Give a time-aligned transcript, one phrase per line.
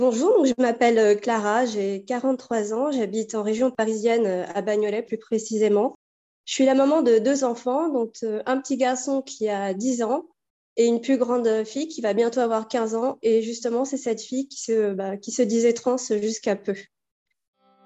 [0.00, 5.96] Bonjour, je m'appelle Clara, j'ai 43 ans, j'habite en région parisienne à Bagnolet plus précisément.
[6.44, 10.26] Je suis la maman de deux enfants, donc un petit garçon qui a 10 ans
[10.76, 13.18] et une plus grande fille qui va bientôt avoir 15 ans.
[13.22, 16.76] Et justement, c'est cette fille qui se, bah, qui se disait trans jusqu'à peu.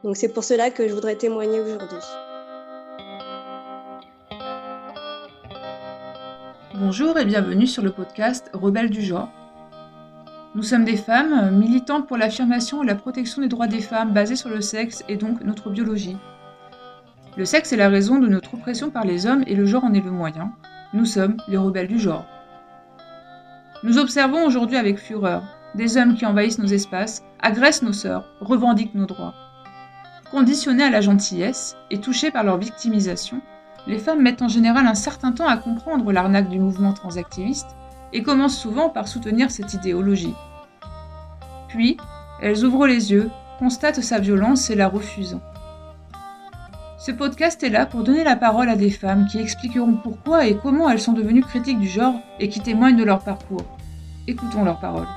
[0.04, 1.96] Donc c'est pour cela que je voudrais témoigner aujourd'hui.
[6.75, 9.31] Bonjour et bienvenue sur le podcast Rebelles du genre.
[10.54, 14.36] Nous sommes des femmes militantes pour l'affirmation et la protection des droits des femmes basés
[14.36, 16.18] sur le sexe et donc notre biologie.
[17.38, 19.94] Le sexe est la raison de notre oppression par les hommes et le genre en
[19.94, 20.52] est le moyen.
[20.92, 22.26] Nous sommes les rebelles du genre.
[23.82, 25.42] Nous observons aujourd'hui avec fureur
[25.75, 29.32] des hommes qui envahissent nos espaces, agressent nos sœurs, revendiquent nos droits.
[30.30, 33.41] Conditionnées à la gentillesse et touchées par leur victimisation,
[33.86, 37.75] les femmes mettent en général un certain temps à comprendre l'arnaque du mouvement transactiviste
[38.12, 40.34] et commencent souvent par soutenir cette idéologie.
[41.69, 41.97] Puis,
[42.41, 45.39] elles ouvrent les yeux, constatent sa violence et la refusent.
[46.98, 50.56] Ce podcast est là pour donner la parole à des femmes qui expliqueront pourquoi et
[50.56, 53.64] comment elles sont devenues critiques du genre et qui témoignent de leur parcours.
[54.28, 55.09] Écoutons leurs paroles.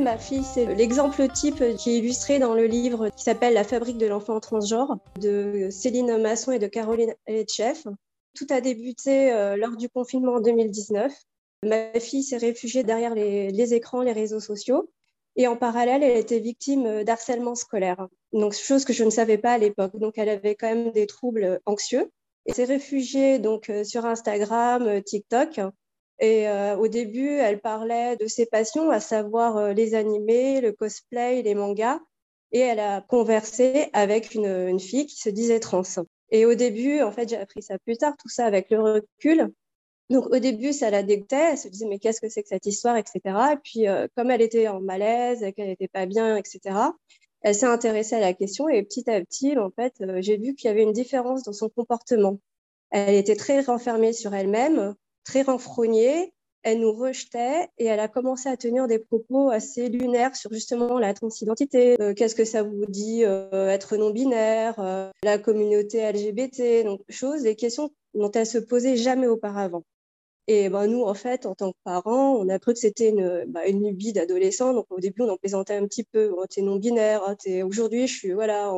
[0.00, 3.98] Ma fille, c'est l'exemple type qui est illustré dans le livre qui s'appelle La fabrique
[3.98, 7.86] de l'enfant transgenre de Céline Masson et de Caroline Etchef.
[8.34, 11.12] Tout a débuté euh, lors du confinement en 2019.
[11.66, 14.90] Ma fille s'est réfugiée derrière les, écrans, les réseaux sociaux.
[15.36, 18.08] Et en parallèle, elle était victime d'harcèlement scolaire.
[18.32, 19.98] Donc, chose que je ne savais pas à l'époque.
[19.98, 22.10] Donc, elle avait quand même des troubles anxieux.
[22.46, 25.60] Et s'est réfugiée donc euh, sur Instagram, euh, TikTok,
[26.20, 30.72] et euh, au début, elle parlait de ses passions, à savoir euh, les animés, le
[30.72, 31.98] cosplay, les mangas.
[32.52, 35.82] Et elle a conversé avec une, fille qui se disait trans.
[36.30, 39.50] Et au début, en fait, j'ai appris ça plus tard, tout ça avec le recul.
[40.10, 42.66] Donc au début, ça la dégoûtait, elle se disait mais qu'est-ce que c'est que cette
[42.66, 43.20] histoire, etc.
[43.52, 46.76] Et puis euh, comme elle était en malaise, qu'elle n'était pas bien, etc.
[47.42, 50.68] Elle s'est intéressée à la question et petit à petit, en fait, j'ai vu qu'il
[50.68, 52.40] y avait une différence dans son comportement.
[52.90, 54.96] Elle était très renfermée sur elle-même,
[55.30, 56.32] très renfrognée,
[56.64, 60.98] elle nous rejetait et elle a commencé à tenir des propos assez lunaires sur justement
[60.98, 61.96] la transidentité.
[62.02, 67.42] Euh, Qu'est-ce que ça vous dit euh, être non-binaire, euh, la communauté LGBT, donc choses,
[67.42, 69.84] des questions dont elle se posait jamais auparavant.
[70.48, 73.44] Et ben, nous, en fait, en tant que parents, on a cru que c'était une,
[73.46, 74.72] bah, une lubie d'adolescent.
[74.74, 76.32] Donc au début, on en plaisantait un petit peu.
[76.36, 78.72] Oh, t'es non-binaire, oh, aujourd'hui, je suis voilà.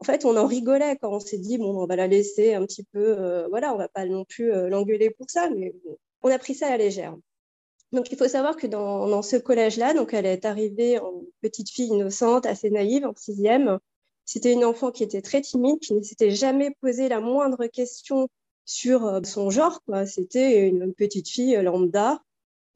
[0.00, 2.64] En fait, on en rigolait quand on s'est dit bon, on va la laisser un
[2.66, 3.16] petit peu.
[3.18, 5.74] Euh, voilà, on va pas non plus euh, l'engueuler pour ça, mais
[6.22, 7.16] on a pris ça à la légère.
[7.92, 11.88] Donc il faut savoir que dans, ce collège-là, donc elle est arrivée en petite fille
[11.88, 13.78] innocente, assez naïve, en sixième.
[14.24, 18.28] C'était une enfant qui était très timide, qui ne s'était jamais posé la moindre question
[18.64, 19.80] sur euh, son genre.
[20.06, 22.20] C'était une petite fille lambda.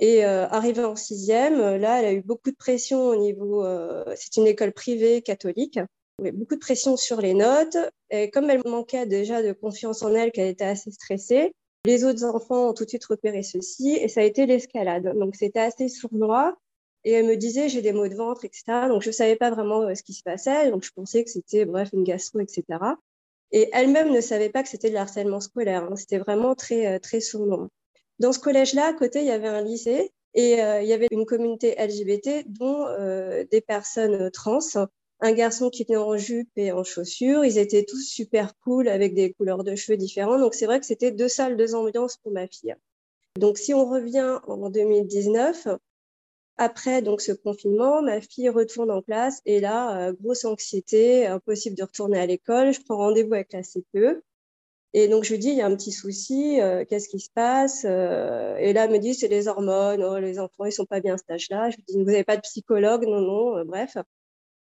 [0.00, 3.66] Et arrivée en sixième, là, elle a eu beaucoup de pression au niveau.
[4.14, 5.80] C'est une école privée catholique.
[6.18, 7.76] Beaucoup de pression sur les notes.
[8.10, 11.52] Et comme elle manquait déjà de confiance en elle, qu'elle était assez stressée,
[11.84, 15.16] les autres enfants ont tout de suite repéré ceci et ça a été l'escalade.
[15.16, 16.56] Donc c'était assez sournois.
[17.04, 18.88] Et elle me disait j'ai des maux de ventre, etc.
[18.88, 20.70] Donc je savais pas vraiment euh, ce qui se passait.
[20.70, 22.64] Donc je pensais que c'était bref une gastro, etc.
[23.52, 25.84] Et elle-même ne savait pas que c'était de harcèlement scolaire.
[25.84, 25.96] Hein.
[25.96, 27.68] C'était vraiment très, euh, très sournois.
[28.18, 31.06] Dans ce collège-là, à côté, il y avait un lycée et euh, il y avait
[31.12, 32.84] une communauté LGBT, dont
[33.50, 34.58] des personnes trans,
[35.20, 37.44] un garçon qui était en jupe et en chaussures.
[37.44, 40.38] Ils étaient tous super cool avec des couleurs de cheveux différents.
[40.38, 42.74] Donc, c'est vrai que c'était deux salles, deux ambiances pour ma fille.
[43.36, 45.68] Donc, si on revient en 2019,
[46.58, 51.76] après donc ce confinement, ma fille retourne en classe et là, euh, grosse anxiété, impossible
[51.76, 52.72] de retourner à l'école.
[52.72, 54.22] Je prends rendez-vous avec la CPE.
[54.94, 57.30] Et donc je lui dis, il y a un petit souci, euh, qu'est-ce qui se
[57.30, 60.86] passe euh, Et là, elle me dit, c'est les hormones, oh, les enfants, ils sont
[60.86, 61.70] pas bien à cet âge-là.
[61.70, 63.04] Je lui dis, vous n'avez pas de psychologue?
[63.06, 63.96] Non, non, bref.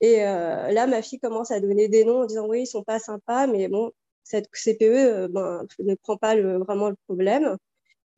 [0.01, 2.99] Et là, ma fille commence à donner des noms en disant, oui, ils sont pas
[2.99, 3.93] sympas, mais bon,
[4.25, 7.57] cette CPE ben, ne prend pas vraiment le problème.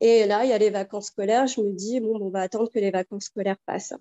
[0.00, 1.46] Et là, il y a les vacances scolaires.
[1.46, 3.94] Je me dis, bon, on va attendre que les vacances scolaires passent.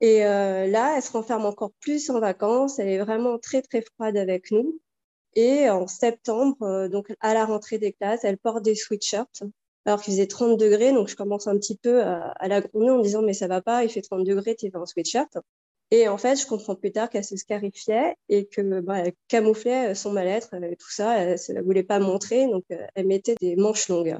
[0.00, 2.78] Et euh, là, elle se renferme encore plus en vacances.
[2.78, 4.80] Elle est vraiment très, très froide avec nous.
[5.34, 9.42] Et en septembre, euh, donc à la rentrée des classes, elle porte des sweatshirts.
[9.84, 13.00] Alors qu'il faisait 30 degrés, donc je commence un petit peu à, la gronder en
[13.00, 15.38] disant, mais ça va pas, il fait 30 degrés, tu es en sweatshirt.
[15.90, 19.94] Et en fait, je comprends plus tard qu'elle se scarifiait et que bah, elle camouflait
[19.94, 21.18] son mal-être, tout ça.
[21.18, 24.18] Elle ne voulait pas montrer, donc euh, elle mettait des manches longues.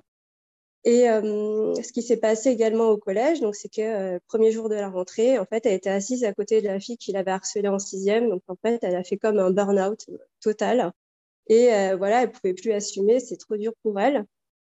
[0.84, 4.70] Et euh, ce qui s'est passé également au collège, donc c'est que euh, premier jour
[4.70, 7.32] de la rentrée, en fait, elle était assise à côté de la fille qui l'avait
[7.32, 8.30] harcelée en sixième.
[8.30, 10.06] Donc en fait, elle a fait comme un burn-out
[10.40, 10.92] total.
[11.48, 14.26] Et voilà, elle pouvait plus assumer, c'est trop dur pour elle.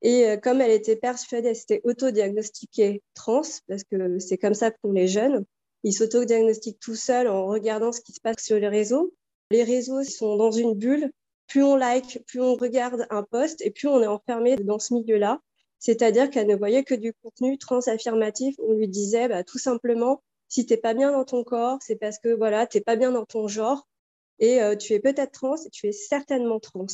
[0.00, 4.92] Et comme elle était persuadée, elle s'était auto-diagnostiquée trans, parce que c'est comme ça pour
[4.92, 5.44] les jeunes,
[5.82, 9.14] ils s'auto-diagnostiquent tout seuls en regardant ce qui se passe sur les réseaux.
[9.50, 11.10] Les réseaux sont dans une bulle.
[11.48, 14.94] Plus on like, plus on regarde un post, et plus on est enfermé dans ce
[14.94, 15.40] milieu-là.
[15.78, 18.54] C'est-à-dire qu'elle ne voyait que du contenu transaffirmatif.
[18.58, 22.18] On lui disait bah, tout simplement, si t'es pas bien dans ton corps, c'est parce
[22.18, 23.88] que voilà, t'es pas bien dans ton genre
[24.38, 26.86] et euh, tu es peut-être trans et tu es certainement trans.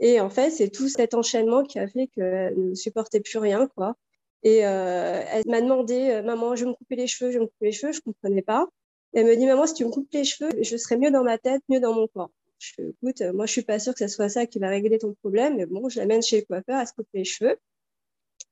[0.00, 3.68] Et en fait, c'est tout cet enchaînement qui a fait qu'elle ne supportait plus rien,
[3.76, 3.96] quoi.
[4.42, 7.44] Et euh, elle m'a demandé, euh, maman, je vais me couper les cheveux, je vais
[7.44, 8.66] me couper les cheveux, je comprenais pas.
[9.12, 11.38] elle me dit, maman, si tu me coupes les cheveux, je serai mieux dans ma
[11.38, 12.30] tête, mieux dans mon corps.
[12.58, 14.98] Je fais, écoute, moi, je suis pas sûre que ce soit ça qui va régler
[14.98, 17.58] ton problème, mais bon, je l'amène chez le coiffeur à se couper les cheveux.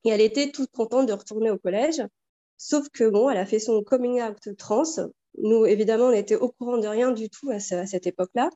[0.05, 2.03] Et elle était toute contente de retourner au collège.
[2.57, 4.83] Sauf que bon, elle a fait son coming out trans.
[5.39, 8.51] Nous, évidemment, on était au courant de rien du tout à, cette époque-là.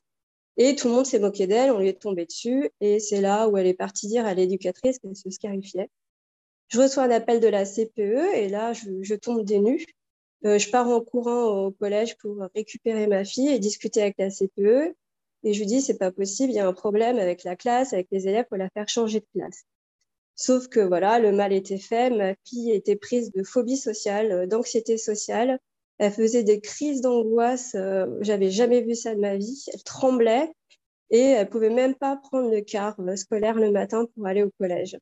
[0.57, 2.69] Et tout le monde s'est moqué d'elle, on lui est tombé dessus.
[2.81, 5.89] Et c'est là où elle est partie dire à l'éducatrice qu'elle se scarifiait.
[6.73, 9.85] Je reçois un appel de la CPE et là, je, tombe des nues.
[10.43, 14.31] Euh, je pars en courant au collège pour récupérer ma fille et discuter avec la
[14.31, 14.95] CPE.
[15.43, 17.93] Et je lui dis, c'est pas possible, il y a un problème avec la classe,
[17.93, 19.65] avec les élèves, faut la faire changer de classe.
[20.33, 22.09] Sauf que voilà, le mal était fait.
[22.09, 25.59] Ma fille était prise de phobie sociale, euh, d'anxiété sociale.
[25.99, 27.75] Elle faisait des crises d'angoisse.
[27.75, 29.63] Euh, j'avais jamais vu ça de ma vie.
[29.71, 30.51] Elle tremblait
[31.11, 34.97] et elle pouvait même pas prendre le car scolaire le matin pour aller au collège.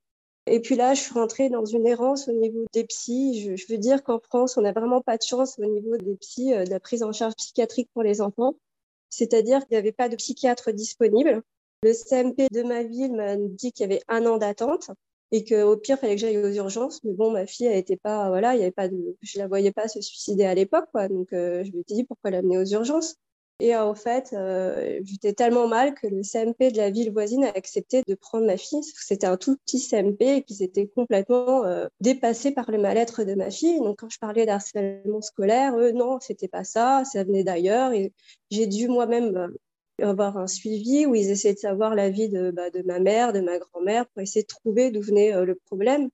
[0.53, 3.56] Et puis là, je suis rentrée dans une errance au niveau des psys.
[3.56, 6.51] Je, veux dire qu'en France, on n'a vraiment pas de chance au niveau des psys,
[6.51, 8.56] de la prise en charge psychiatrique pour les enfants.
[9.09, 11.42] C'est-à-dire qu'il n'y avait pas de psychiatre disponible.
[11.83, 14.92] Le CMP de ma ville m'a dit qu'il y avait un an d'attente
[15.31, 17.01] et qu'au pire, il fallait que j'aille aux urgences.
[17.06, 19.48] Mais bon, ma fille, elle était pas, voilà, il y avait pas de, je la
[19.48, 20.89] voyais pas se suicider à l'époque.
[21.09, 23.15] Donc, euh, je lui ai dit pourquoi l'amener aux urgences?
[23.62, 27.50] Et en fait, euh, j'étais tellement mal que le CMP de la ville voisine a
[27.50, 28.81] accepté de prendre ma fille.
[28.84, 33.36] C'était un tout petit CMP et qu'ils étaient complètement euh, dépassés par le mal-être de
[33.36, 33.78] ma fille.
[33.78, 37.94] Donc, quand je parlais d'harcèlement scolaire, eux, non, c'était pas ça, ça venait d'ailleurs.
[37.94, 38.13] Et
[38.50, 39.54] j'ai dû moi-même
[40.02, 43.31] avoir un suivi où ils essaient de savoir la vie de, bah, de ma mère,
[43.31, 46.10] de ma grand-mère, pour essayer de trouver d'où venait euh, le problème.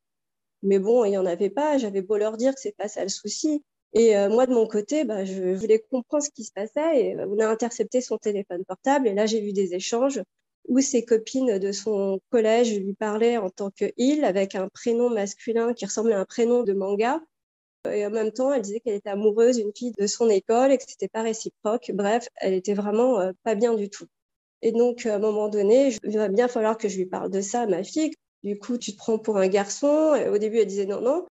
[0.64, 1.78] Mais bon, il n'y en avait pas.
[1.78, 3.64] J'avais beau leur dire que c'est pas ça le souci.
[3.98, 7.02] Et euh, moi, de mon côté, bah, je voulais comprendre ce qui se passait.
[7.02, 9.08] Et euh, on a intercepté son téléphone portable.
[9.08, 10.22] Et là, j'ai vu des échanges
[10.68, 15.10] où ses copines de son collège lui parlaient en tant que il, avec un prénom
[15.10, 17.22] masculin qui ressemblait à un prénom de manga.
[17.92, 20.78] Et en même temps, elle disait qu'elle était amoureuse d'une fille de son école et
[20.78, 21.92] que c'était pas réciproque.
[21.96, 24.06] Bref, elle était vraiment euh, pas bien du tout.
[24.62, 27.42] Et donc, à un moment donné, il va bien falloir que je lui parle de
[27.42, 28.12] ça à ma fille.
[28.44, 30.14] Du coup, tu te prends pour un garçon.
[30.32, 31.26] au début, elle disait non, non.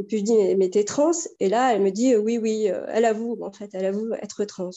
[0.00, 1.12] Et puis je dis, mais t'es trans?
[1.40, 4.44] Et là, elle me dit, oui, oui, euh, elle avoue, en fait, elle avoue être
[4.46, 4.70] trans.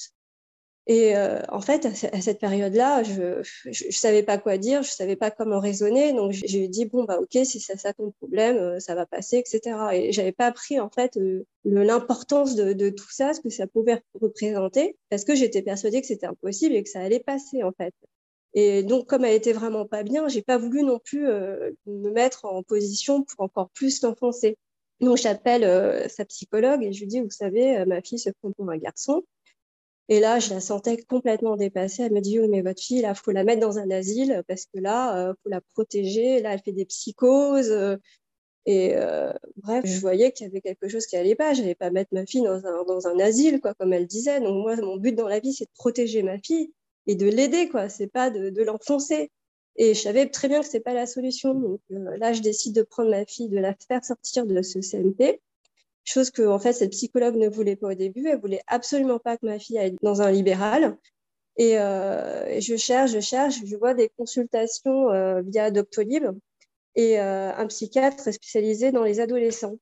[0.85, 5.15] Et euh, en fait, à cette période-là, je ne savais pas quoi dire, je savais
[5.15, 6.11] pas comment raisonner.
[6.11, 9.37] Donc, j'ai dit, bon, bah, OK, si c'est ça ton problème, euh, ça va passer,
[9.37, 9.77] etc.
[9.93, 13.65] Et j'avais pas appris, en fait, euh, l'importance de, de, tout ça, ce que ça
[13.65, 17.71] pouvait représenter, parce que j'étais persuadée que c'était impossible et que ça allait passer, en
[17.71, 17.93] fait.
[18.53, 22.45] Et donc, comme elle était vraiment pas bien, j'ai pas voulu non plus me mettre
[22.45, 24.57] en position pour encore plus l'enfoncer.
[25.03, 28.69] Donc, j'appelle sa psychologue et je lui dis, vous savez, ma fille se prend pour
[28.69, 29.23] un garçon.
[30.09, 32.03] Et là, je la sentais complètement dépassée.
[32.03, 34.65] Elle me dit, oui, mais votre fille, là, faut la mettre dans un asile parce
[34.65, 36.41] que là, euh, faut la protéger.
[36.41, 37.71] Là, elle fait des psychoses.
[37.71, 37.97] Euh,
[38.65, 41.53] et euh, bref, je voyais qu'il y avait quelque chose qui allait pas.
[41.53, 44.39] Je n'allais pas mettre ma fille dans un, asile, quoi, comme elle disait.
[44.41, 46.73] Donc moi, mon but dans la vie, c'est de protéger ma fille
[47.07, 47.89] et de l'aider, quoi.
[47.89, 49.31] C'est pas de l'enfoncer.
[49.75, 51.53] Et je savais très bien que c'est pas la solution.
[51.53, 55.41] Donc là, je décide de prendre ma fille, de la faire sortir de ce CMP
[56.05, 58.27] chose que en fait cette psychologue ne voulait pas au début.
[58.27, 60.97] Elle voulait absolument pas que ma fille aille dans un libéral.
[61.57, 66.25] Et, euh, je cherche, je cherche, je vois des consultations euh, via Doctolib
[66.95, 69.77] et euh, un psychiatre spécialisé dans les adolescents.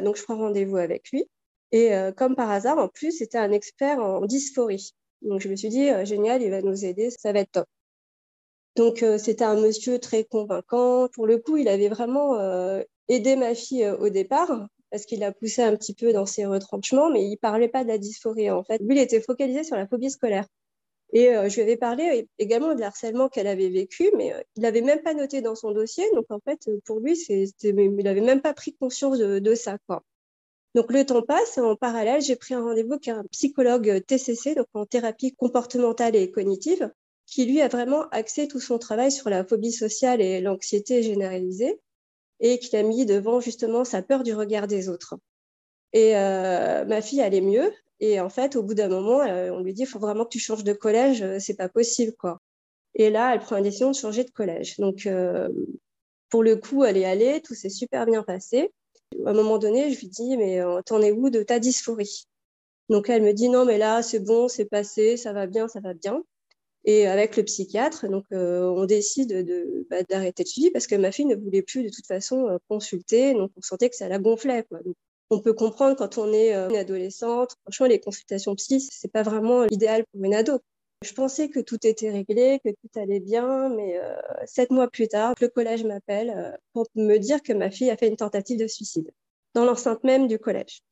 [0.00, 1.24] Donc je prends rendez-vous avec lui.
[1.72, 4.92] Et euh, comme par hasard, en plus, c'était un expert en dysphorie.
[5.22, 7.68] Donc je me suis dit, euh, génial, il va nous aider, ça va être top.
[8.76, 11.08] Donc c'était un monsieur très convaincant.
[11.08, 12.38] Pour le coup, il avait vraiment
[13.08, 17.10] aidé ma fille au départ parce qu'il a poussé un petit peu dans ses retranchements,
[17.10, 18.78] mais il parlait pas de la dysphorie en fait.
[18.78, 20.46] Lui, il était focalisé sur la phobie scolaire.
[21.12, 24.62] Et euh, je lui avais parlé également de l'harcèlement qu'elle avait vécu, mais euh, il
[24.62, 26.04] n'avait même pas noté dans son dossier.
[26.14, 29.78] Donc en fait, pour lui, il n'avait même pas pris conscience de, ça.
[30.76, 34.66] Donc le temps passe en parallèle, j'ai pris un rendez-vous avec un psychologue TCC, donc
[34.72, 36.92] en thérapie comportementale et cognitive,
[37.30, 41.80] qui lui a vraiment axé tout son travail sur la phobie sociale et l'anxiété généralisée
[42.40, 45.16] et qu'il a mis devant justement sa peur du regard des autres.
[45.92, 47.72] Et euh, ma fille allait mieux.
[48.00, 50.30] Et en fait, au bout d'un moment, euh, on lui dit, il faut vraiment que
[50.30, 52.40] tu changes de collège, euh, c'est pas possible, quoi.
[52.94, 54.78] Et là, elle prend la décision de changer de collège.
[54.78, 55.08] Donc,
[56.28, 58.72] pour le coup, elle est allée, tout s'est super bien passé.
[59.24, 62.24] À un moment donné, je lui dis, mais t'en es où de ta dysphorie?
[62.88, 65.78] Donc, elle me dit, non, mais là, c'est bon, c'est passé, ça va bien, ça
[65.78, 66.24] va bien.
[66.84, 71.12] Et avec le psychiatre, donc on décide de, bah, d'arrêter de suivi parce que ma
[71.12, 74.64] fille ne voulait plus de toute façon consulter, donc on sentait que ça la gonflait.
[74.68, 74.80] Quoi.
[75.28, 77.54] on peut comprendre quand on est une adolescente.
[77.64, 80.60] Franchement, les consultations psy, c'est pas vraiment l'idéal pour une ado.
[81.02, 85.08] Je pensais que tout était réglé, que tout allait bien, mais euh, sept mois plus
[85.08, 88.58] tard, le collège m'appelle euh, pour me dire que ma fille a fait une tentative
[88.58, 89.10] de suicide
[89.54, 90.82] dans l'enceinte même du collège.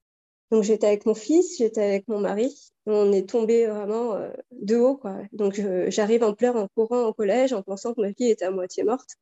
[0.50, 2.54] Donc j'étais avec mon fils, j'étais avec mon mari,
[2.86, 5.16] on est tombé vraiment euh, de haut quoi.
[5.32, 8.50] Donc j'arrive en pleurs en courant au collège en pensant que ma fille était à
[8.50, 9.16] moitié morte.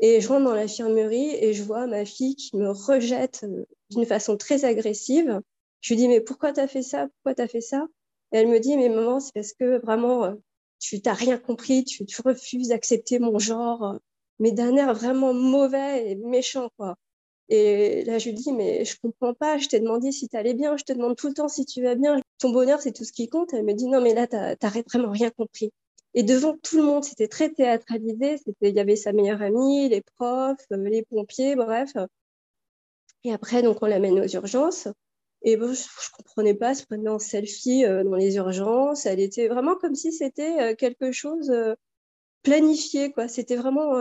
[0.00, 3.46] Et je rentre dans l'infirmerie et je vois ma fille qui me rejette
[3.90, 5.40] d'une façon très agressive.
[5.80, 7.08] Je lui dis mais pourquoi t'as fait ça?
[7.08, 7.86] Pourquoi t'as fait ça?
[8.32, 10.34] Et elle me dit, mais maman, c'est parce que vraiment, euh,
[10.78, 13.98] tu t'as rien compris, tu, refuses d'accepter mon genre, euh,
[14.38, 16.96] mais d'un air vraiment mauvais et méchant, quoi.
[17.48, 20.54] Et là, je lui dis, mais je comprends pas, je t'ai demandé si tu allais
[20.54, 23.04] bien, je te demande tout le temps si tu vas bien, ton bonheur, c'est tout
[23.04, 23.54] ce qui compte.
[23.54, 24.56] Elle me dit, non, mais là, t'as
[24.92, 25.70] vraiment rien compris.
[26.14, 30.00] Et devant tout le monde, c'était très théâtralisé, il y avait sa meilleure amie, les
[30.00, 31.92] profs, euh, les pompiers, bref.
[33.22, 34.88] Et après, donc, on l'amène aux urgences.
[35.42, 39.04] Et bon, je, ne comprenais pas, se prenait en selfie euh, dans les urgences.
[39.04, 41.52] Elle était vraiment comme si c'était euh, quelque chose
[42.42, 43.12] planifié.
[43.28, 43.92] C'était vraiment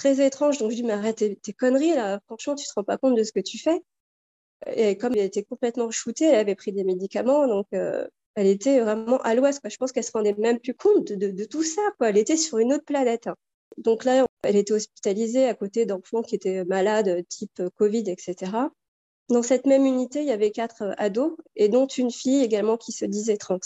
[0.00, 0.58] très étrange.
[0.58, 2.20] Donc je dis, mais arrête tes, conneries, là.
[2.26, 3.80] Franchement, tu te rends pas compte de ce que tu fais.
[4.74, 9.18] Et comme elle était complètement shootée, elle avait pris des médicaments, donc elle était vraiment
[9.22, 9.60] à l'ouest.
[9.64, 12.10] Je pense qu'elle se rendait même plus compte de, tout ça, quoi.
[12.10, 13.26] Elle était sur une autre planète.
[13.26, 13.36] Hein.
[13.78, 18.52] Donc là, elle était hospitalisée à côté d'enfants qui étaient malades, type Covid, etc.
[19.30, 22.76] Dans cette même unité, il y avait quatre euh, ados et dont une fille également
[22.76, 23.60] qui se disait trans.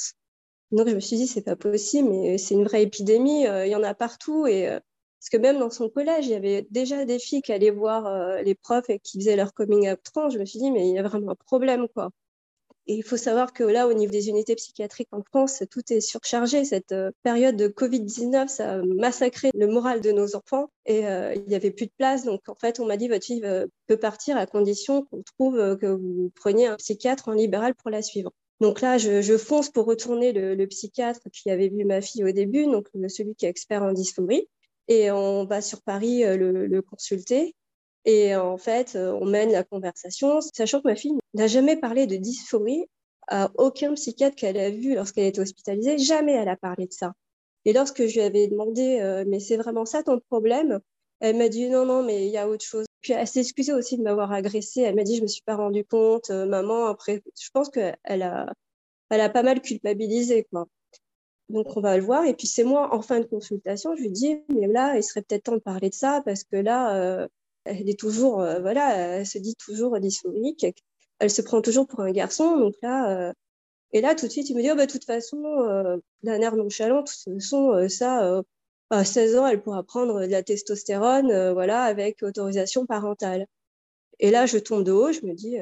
[0.73, 3.71] Donc je me suis dit c'est pas possible, mais c'est une vraie épidémie, euh, il
[3.71, 4.79] y en a partout et euh,
[5.25, 8.43] parce que même dans son collège, il y avait déjà des filles qui allaient voir
[8.43, 10.29] les profs et qui faisaient leur coming out trans.
[10.29, 12.11] Je me suis dit mais il y a vraiment un problème quoi.
[12.87, 16.01] Et il faut savoir que là, au niveau des unités psychiatriques en France, tout est
[16.01, 16.65] surchargé.
[16.65, 21.35] Cette euh, période de Covid-19, ça a massacré le moral de nos enfants et euh,
[21.35, 22.25] il n'y avait plus de place.
[22.25, 25.79] Donc, en fait, on m'a dit, votre fille euh, peut partir à condition qu'on trouve
[25.79, 28.33] que vous preniez un psychiatre en libéral pour la suivre.
[28.61, 32.67] Donc là, je, fonce pour retourner le, psychiatre qui avait vu ma fille au début,
[32.67, 34.49] donc celui qui est expert en dysphorie.
[34.89, 37.55] Et on va sur Paris le, le consulter.
[38.05, 42.07] Et en fait, euh, on mène la conversation, sachant que ma fille n'a jamais parlé
[42.07, 42.87] de dysphorie
[43.29, 45.99] à aucun psychiatre qu'elle a vu lorsqu'elle était hospitalisée.
[45.99, 47.15] Jamais elle a parlé de ça.
[47.65, 50.81] Et lorsque je lui avais demandé, euh, mais c'est vraiment ça ton problème?
[51.21, 52.85] Elle m'a dit non, non, mais il y a autre chose.
[53.01, 54.83] Puis elle s'est excusée aussi de m'avoir agressée.
[54.83, 56.87] Elle m'a dit je me suis pas rendu compte, euh, maman.
[56.87, 58.53] Après, je pense qu'elle a,
[59.11, 60.67] elle a pas mal culpabilisé, quoi.
[61.51, 62.25] Donc on va le voir.
[62.25, 65.23] Et puis c'est moi en fin de consultation, je lui dis mais là, il serait
[65.23, 67.29] peut-être temps de parler de ça parce que là
[67.65, 70.67] elle est toujours, euh, voilà, elle se dit toujours dysphorique.
[71.19, 72.59] Elle se prend toujours pour un garçon.
[72.59, 73.33] Donc là, euh,
[73.93, 76.41] et là, tout de suite, il me dit, oh, bah, de toute façon, euh, d'un
[76.41, 78.43] air nonchalant, de toute façon, ça,
[78.91, 83.47] à 16 ans, elle pourra prendre de la testostérone, voilà, avec autorisation parentale.
[84.21, 85.59] Et là, je tombe de haut, je me dis,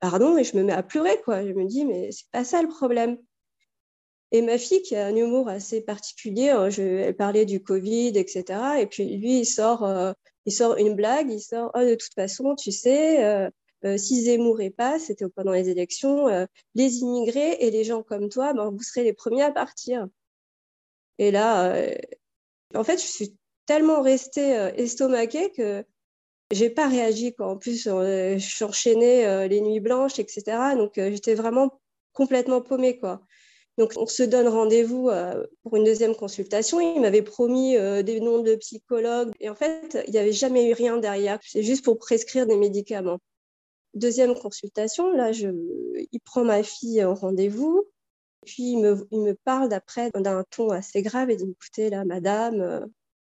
[0.00, 1.44] pardon, et je me mets à pleurer, quoi.
[1.46, 3.18] Je me dis, mais c'est pas ça le problème.
[4.34, 8.80] Et ma fille, qui a un humour assez particulier, hein, elle parlait du Covid, etc.
[8.80, 10.12] Et puis lui, il sort, euh,
[10.44, 13.48] il sort une blague, il sort oh, de toute façon, tu sais, euh,
[13.84, 16.26] euh, si Zemmour est pas, c'était pendant les élections,
[16.74, 20.08] les immigrés et les gens comme toi, ben, vous serez les premiers à partir.
[21.18, 21.72] Et là,
[22.74, 23.36] en fait, je suis
[23.66, 25.84] tellement restée estomaquée que
[26.50, 27.34] j'ai pas réagi.
[27.36, 27.46] Quoi.
[27.46, 30.74] En plus, je enchaînée les nuits blanches, etc.
[30.76, 31.80] Donc, j'étais vraiment
[32.12, 33.24] complètement paumée, quoi.
[33.76, 36.78] Donc, on se donne rendez-vous euh, pour une deuxième consultation.
[36.80, 39.32] Il m'avait promis euh, des noms de psychologues.
[39.40, 41.40] Et en fait, il n'y avait jamais eu rien derrière.
[41.42, 43.18] C'est juste pour prescrire des médicaments.
[43.94, 45.48] Deuxième consultation, là, je,
[46.12, 47.84] il prend ma fille en rendez-vous.
[48.46, 52.80] Puis, il me, parle d'après d'un ton assez grave et dit, écoutez, là, madame, euh,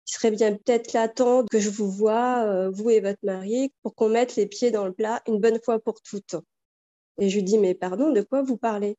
[0.08, 3.94] il serait bien peut-être là temps que je vous vois, vous et votre mari, pour
[3.94, 6.36] qu'on mette les pieds dans le plat une bonne fois pour toutes.
[7.20, 8.98] Et je lui dis, mais pardon, de quoi vous parlez?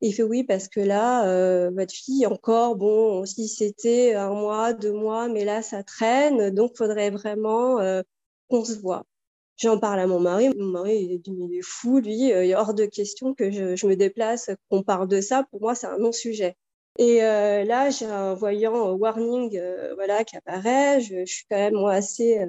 [0.00, 4.72] Il fait oui parce que là, euh, votre fille encore, bon, si c'était un mois,
[4.72, 8.02] deux mois, mais là ça traîne, donc faudrait vraiment euh,
[8.48, 9.04] qu'on se voit.
[9.60, 10.48] J'en parle à mon mari.
[10.56, 12.32] Mon mari, il est, fou, lui.
[12.32, 15.44] Euh, il est hors de question que je, me déplace, qu'on parle de ça.
[15.50, 16.56] Pour moi, c'est un non-sujet.
[16.98, 21.02] Et euh, là, j'ai un voyant warning, euh, voilà, qui apparaît.
[21.02, 22.40] Je, je, suis quand même moi assez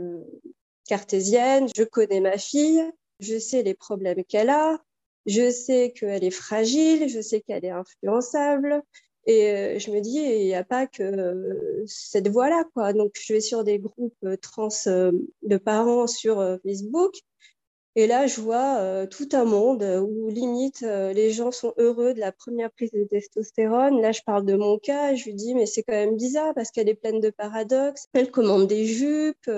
[0.87, 1.67] cartésienne.
[1.75, 2.81] Je connais ma fille.
[3.19, 4.79] Je sais les problèmes qu'elle a.
[5.25, 8.81] Je sais qu'elle est fragile, je sais qu'elle est influençable,
[9.27, 12.93] Et je me dis, il n'y a pas que cette voie-là, quoi.
[12.93, 17.13] Donc, je vais sur des groupes trans de parents sur Facebook.
[17.95, 22.31] Et là, je vois tout un monde où limite les gens sont heureux de la
[22.31, 24.01] première prise de testostérone.
[24.01, 25.13] Là, je parle de mon cas.
[25.13, 28.07] Je lui dis, mais c'est quand même bizarre parce qu'elle est pleine de paradoxes.
[28.13, 29.49] Elle commande des jupes.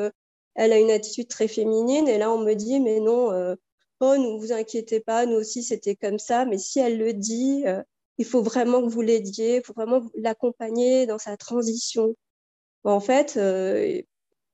[0.55, 2.07] elle a une attitude très féminine.
[2.07, 3.55] Et là, on me dit, mais non,
[4.03, 6.45] oh, ne vous inquiétez pas, nous aussi, c'était comme ça.
[6.45, 7.63] Mais si elle le dit,
[8.17, 12.15] il faut vraiment que vous l'aidiez, il faut vraiment l'accompagner dans sa transition.
[12.83, 14.01] En fait, euh,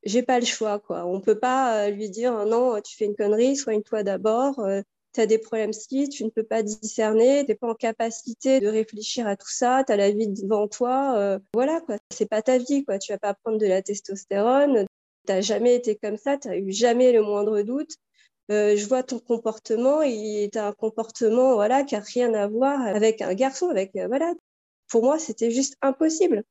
[0.04, 1.06] j'ai pas le choix, quoi.
[1.06, 4.60] On peut pas euh, lui dire non, tu fais une connerie, soigne-toi d'abord.
[4.60, 4.82] Euh,
[5.14, 8.60] tu as des problèmes si tu ne peux pas discerner, tu n'es pas en capacité
[8.60, 11.16] de réfléchir à tout ça, tu as la vie devant toi.
[11.18, 11.98] Euh, voilà, quoi.
[12.12, 13.00] C'est pas ta vie, quoi.
[13.00, 14.86] Tu vas pas prendre de la testostérone.
[15.28, 17.96] Tu jamais été comme ça, tu n'as eu jamais le moindre doute.
[18.52, 22.82] Euh, je vois ton comportement, il est un comportement voilà qui a rien à voir
[22.82, 24.34] avec un garçon, avec euh, voilà.
[24.90, 26.44] Pour moi, c'était juste impossible.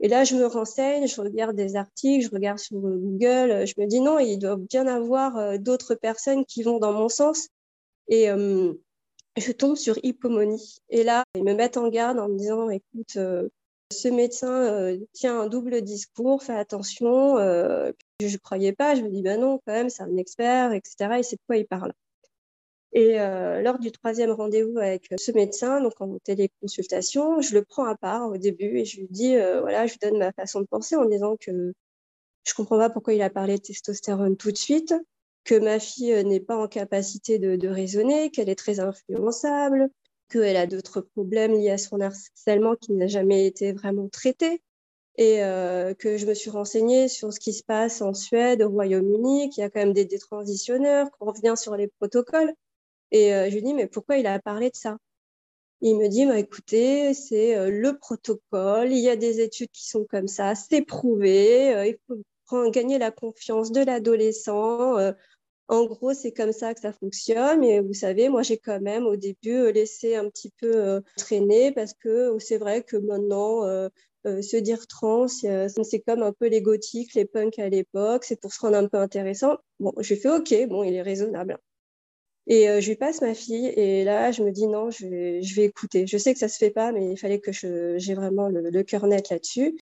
[0.00, 3.86] Et là, je me renseigne, je regarde des articles, je regarde sur Google, je me
[3.86, 7.48] dis non, il doit bien avoir euh, d'autres personnes qui vont dans mon sens.
[8.08, 8.26] Et
[9.36, 10.78] je tombe sur hypomonie.
[10.88, 13.18] Et là, ils me mettent en garde en me disant, écoute,
[13.92, 17.36] ce médecin tient un double discours, fais attention.
[17.38, 21.18] Je ne croyais pas, je me dis, ben non, quand même, c'est un expert, etc.
[21.18, 21.92] Il sait de quoi il parle.
[22.92, 27.84] Et euh, lors du troisième rendez-vous avec ce médecin, donc en téléconsultation, je le prends
[27.84, 30.60] à part au début et je lui dis, euh, voilà, je lui donne ma façon
[30.60, 31.72] de penser en disant que
[32.44, 34.94] je comprends pas pourquoi il a parlé de testostérone tout de suite,
[35.44, 39.88] que ma fille euh, n'est pas en capacité de raisonner, qu'elle est très influençable,
[40.30, 44.62] qu'elle a d'autres problèmes liés à son harcèlement qui n'a jamais été vraiment traités
[45.16, 48.70] et euh, que je me suis renseignée sur ce qui se passe en Suède, au
[48.70, 52.54] Royaume-Uni, qu'il y a quand même des détransitionneurs, qu'on revient sur les protocoles.
[53.10, 54.96] Et euh, je lui dis, mais pourquoi il a parlé de ça?
[55.82, 59.86] Il me dit, bah, écoutez, c'est euh, le protocole, il y a des études qui
[59.88, 64.96] sont comme ça, c'est prouvé, il faut gagner la confiance de l'adolescent.
[65.70, 67.60] En gros, c'est comme ça que ça fonctionne.
[67.60, 71.94] Mais vous savez, moi, j'ai quand même au début laissé un petit peu traîner parce
[71.94, 73.64] que c'est vrai que maintenant,
[74.26, 78.40] euh, se dire trans, c'est comme un peu les gothiques, les punks à l'époque, c'est
[78.40, 79.56] pour se rendre un peu intéressant.
[79.78, 81.58] Bon, je fais OK, bon, il est raisonnable.
[82.46, 85.42] Et euh, je lui passe ma fille, et là, je me dis non, je vais,
[85.42, 86.06] je vais écouter.
[86.06, 88.82] Je sais que ça se fait pas, mais il fallait que j'ai vraiment le, le
[88.82, 89.78] cœur net là-dessus.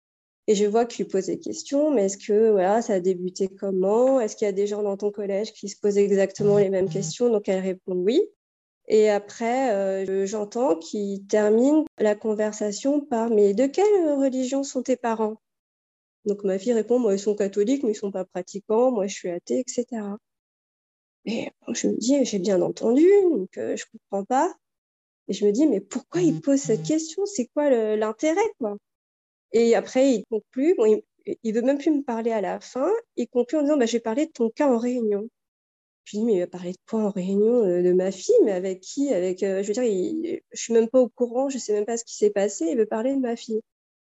[0.48, 4.20] Et je vois qu'il pose des questions, mais est-ce que voilà, ça a débuté comment?
[4.20, 6.90] Est-ce qu'il y a des gens dans ton collège qui se posent exactement les mêmes
[6.90, 7.32] questions?
[7.32, 8.22] Donc elle répond oui.
[8.88, 14.96] Et après, euh, j'entends qu'il termine la conversation par Mais de quelle religion sont tes
[14.96, 15.38] parents?
[16.26, 19.08] Donc ma fille répond Moi, ils sont catholiques, mais ils ne sont pas pratiquants, moi,
[19.08, 19.86] je suis athée, etc.
[21.26, 24.54] Et je me dis J'ai bien entendu, donc euh, je ne comprends pas.
[25.28, 27.26] Et je me dis Mais pourquoi il pose cette question?
[27.26, 28.78] C'est quoi l'intérêt quoi?
[29.56, 30.86] Et après, il conclut bon,
[31.26, 32.92] il, ne veut même plus me parler à la fin.
[33.16, 35.30] Il conclut en disant bah, Je vais parler de ton cas en réunion.
[36.04, 38.36] Je lui dis, mais il va parler de quoi en réunion euh, De ma fille,
[38.44, 41.50] mais avec qui avec, euh, Je veux dire, il, je suis même pas au courant,
[41.50, 43.62] je sais même pas ce qui s'est passé, il veut parler de ma fille.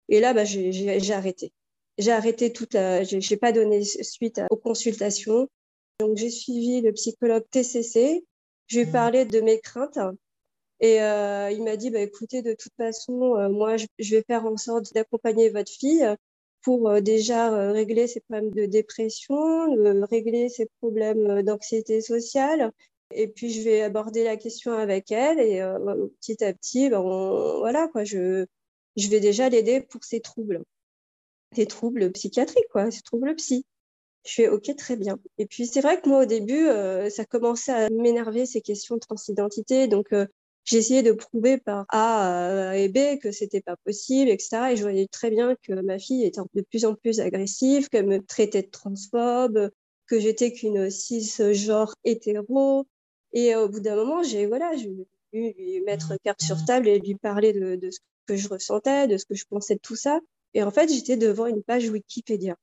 [0.09, 1.53] Et là, bah, j'ai arrêté.
[1.99, 3.03] J'ai arrêté toute la.
[3.03, 5.47] J'ai pas donné suite aux consultations.
[5.99, 8.25] Donc, j'ai suivi le psychologue TCC.
[8.67, 8.91] Je lui ai mmh.
[8.91, 9.99] parlé de mes craintes.
[10.79, 14.45] Et euh, il m'a dit, bah, écoutez, de toute façon, euh, moi, je, vais faire
[14.45, 16.05] en sorte d'accompagner votre fille
[16.61, 19.35] pour euh, déjà régler ses problèmes de dépression,
[20.05, 22.71] régler ses problèmes d'anxiété sociale.
[23.11, 25.61] Et puis, je vais aborder la question avec elle et
[26.21, 28.45] petit à petit, ben, voilà, quoi, je,
[28.97, 30.63] je vais déjà l'aider pour ses troubles.
[31.55, 33.65] Des troubles psychiatriques, quoi, ses troubles psy.
[34.25, 35.17] Je fais OK, très bien.
[35.37, 36.67] Et puis, c'est vrai que moi, au début,
[37.09, 39.87] ça commençait à m'énerver, ces questions de transidentité.
[39.87, 40.13] Donc,
[40.75, 44.71] essayé de prouver par A et B que c'était pas possible, etc.
[44.71, 48.07] Et je voyais très bien que ma fille était de plus en plus agressive, qu'elle
[48.07, 49.69] me traitait de transphobe,
[50.07, 52.85] que j'étais qu'une cisgenre hétéro.
[53.33, 56.99] Et au bout d'un moment, j'ai voilà, j'ai dû lui mettre carte sur table et
[56.99, 60.19] lui parler de, ce que je ressentais, de ce que je pensais de tout ça.
[60.53, 62.55] Et en fait, j'étais devant une page Wikipédia.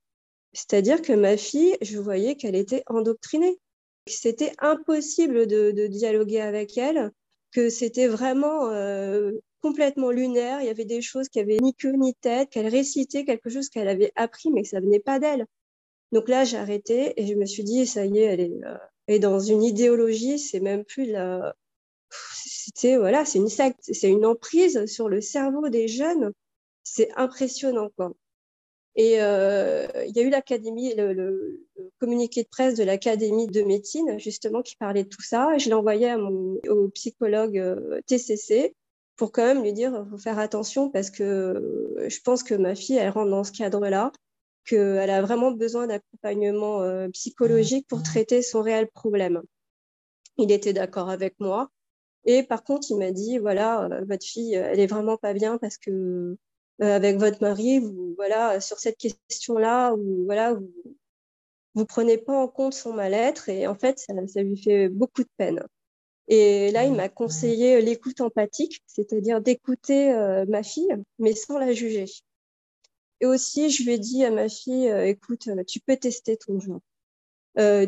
[0.52, 3.58] C'est-à-dire que ma fille, je voyais qu'elle était endoctrinée.
[4.06, 7.10] C'était impossible de dialoguer avec elle
[7.54, 9.30] que c'était vraiment euh,
[9.62, 10.60] complètement lunaire.
[10.60, 13.70] Il y avait des choses qui avaient ni queue ni tête, qu'elle récitait quelque chose
[13.70, 15.46] qu'elle avait appris, mais que ça venait pas d'elle.
[16.12, 18.52] Donc là, j'ai arrêté et je me suis dit, ça y est, elle est,
[19.14, 21.54] euh, dans une idéologie, c'est même plus la.
[22.10, 26.32] C'était, voilà, c'est une secte, c'est une emprise sur le cerveau des jeunes.
[26.82, 28.12] C'est impressionnant, quoi.
[28.96, 31.66] Et euh, il y a eu l'académie, le, le,
[31.98, 35.59] communiqué de presse de l'académie de médecine, justement, qui parlait de tout ça.
[35.59, 38.74] Je l'ai envoyé à mon, au psychologue euh, TCC.
[39.16, 42.96] pour quand même lui dire, faut faire attention parce que je pense que ma fille,
[42.96, 44.12] elle rentre dans ce cadre-là,
[44.64, 49.42] qu'elle a vraiment besoin d'accompagnement euh, psychologique pour traiter son réel problème.
[50.38, 51.70] Il était d'accord avec moi.
[52.24, 55.59] Et par contre, il m'a dit, voilà, euh, votre fille, elle est vraiment pas bien
[55.59, 56.38] parce que euh,
[56.80, 60.72] avec votre mari, vous, voilà, sur cette question-là, où, voilà, vous,
[61.74, 65.28] vous prenez pas en compte son mal-être et en fait, ça, lui fait beaucoup de
[65.37, 65.62] peine.
[66.28, 71.72] Et là, il m'a conseillé l'écoute empathique, c'est-à-dire d'écouter euh, ma fille, mais sans la
[71.72, 72.06] juger.
[73.20, 76.37] Et aussi, je lui ai dit à ma fille, euh, écoute, euh, tu peux tester
[76.37, 76.80] ton genre.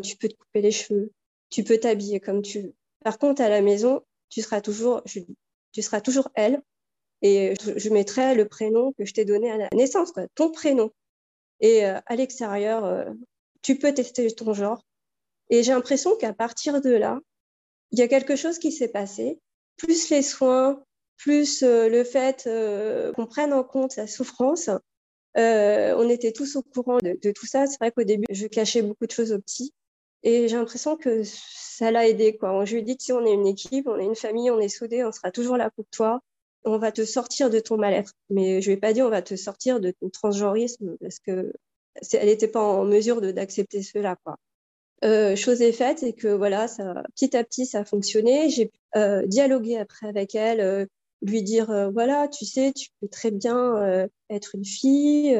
[0.03, 1.13] tu peux te couper les cheveux,
[1.49, 2.75] tu peux t'habiller comme tu veux.
[3.05, 5.03] Par contre, à la maison, tu seras toujours,
[5.73, 6.61] tu seras toujours elle.
[7.23, 10.91] Et je, mettrai le prénom que je t'ai donné à la naissance, ton prénom.
[11.61, 13.07] Et à l'extérieur,
[13.63, 14.83] tu peux tester ton genre.
[15.51, 17.19] Et j'ai l'impression qu'à partir de là,
[17.93, 19.41] il y a quelque chose qui s'est passé.
[19.77, 20.83] Plus les soins,
[21.17, 24.71] plus euh, le fait euh, qu'on prenne en compte sa souffrance.
[25.37, 27.67] Euh, on était tous au courant de, tout ça.
[27.67, 29.73] C'est vrai qu'au début, je cachais beaucoup de choses au petit.
[30.23, 32.37] Et j'ai l'impression que ça l'a aidé.
[32.37, 32.65] Quoi.
[32.65, 35.05] Je lui dit, si on est une équipe, on est une famille, on est soudés,
[35.05, 36.21] on sera toujours là pour toi.
[36.67, 38.13] On va te sortir de ton mal-être.
[38.29, 41.53] Mais je lui ai pas dit, on va te sortir de ton transgenrisme parce que
[42.13, 44.17] elle n'était pas en mesure d'accepter cela.
[45.05, 48.49] Euh, chose est faite et que voilà, ça, petit à petit, ça a fonctionné.
[48.49, 50.87] J'ai euh, dialogué après avec elle, euh,
[51.23, 55.37] lui dire voilà, tu sais, tu peux très bien être une fille,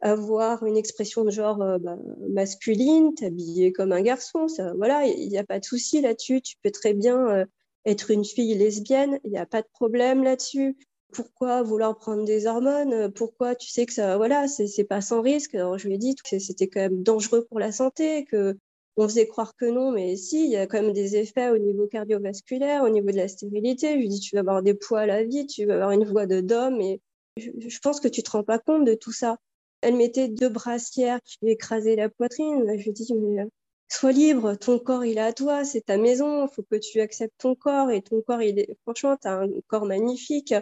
[0.00, 1.96] avoir une expression de genre bah,
[2.28, 6.40] masculine, t'habiller comme un garçon, ça, voilà, il n'y a pas de souci là-dessus.
[6.42, 7.46] Tu peux très bien
[7.84, 10.76] être une fille lesbienne, il n'y a pas de problème là-dessus.
[11.12, 13.10] Pourquoi vouloir prendre des hormones?
[13.12, 15.54] Pourquoi tu sais que ça, voilà, c'est pas sans risque?
[15.54, 18.56] Alors je lui ai dit que c'était quand même dangereux pour la santé, que
[18.96, 21.58] on faisait croire que non, mais si, il y a quand même des effets au
[21.58, 23.92] niveau cardiovasculaire, au niveau de la stérilité.
[23.94, 26.04] Je lui dis, tu vas avoir des poids à la vie, tu vas avoir une
[26.04, 27.00] voix de d'homme, et
[27.36, 29.38] je, pense que tu te rends pas compte de tout ça.
[29.80, 32.64] Elle mettait deux brassières qui lui écrasaient la poitrine.
[32.76, 33.46] Je lui dis, mais
[33.92, 37.00] sois libre, ton corps, il est à toi, c'est ta maison, il faut que tu
[37.00, 40.54] acceptes ton corps, et ton corps, il est, franchement, tu as un corps magnifique.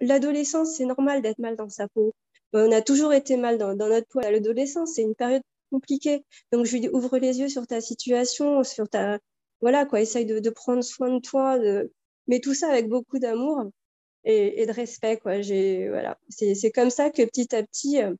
[0.00, 2.14] L'adolescence, c'est normal d'être mal dans sa peau.
[2.52, 4.20] On a toujours été mal dans, notre peau.
[4.20, 6.24] L'adolescence, c'est une période compliqué.
[6.52, 9.18] Donc je lui dis ouvre les yeux sur ta situation, sur ta
[9.60, 11.92] voilà quoi, essaye de, prendre soin de toi, de...
[12.28, 13.64] mais tout ça avec beaucoup d'amour
[14.24, 15.40] et, de respect quoi.
[15.42, 18.14] J'ai voilà, c'est comme ça que petit à petit euh,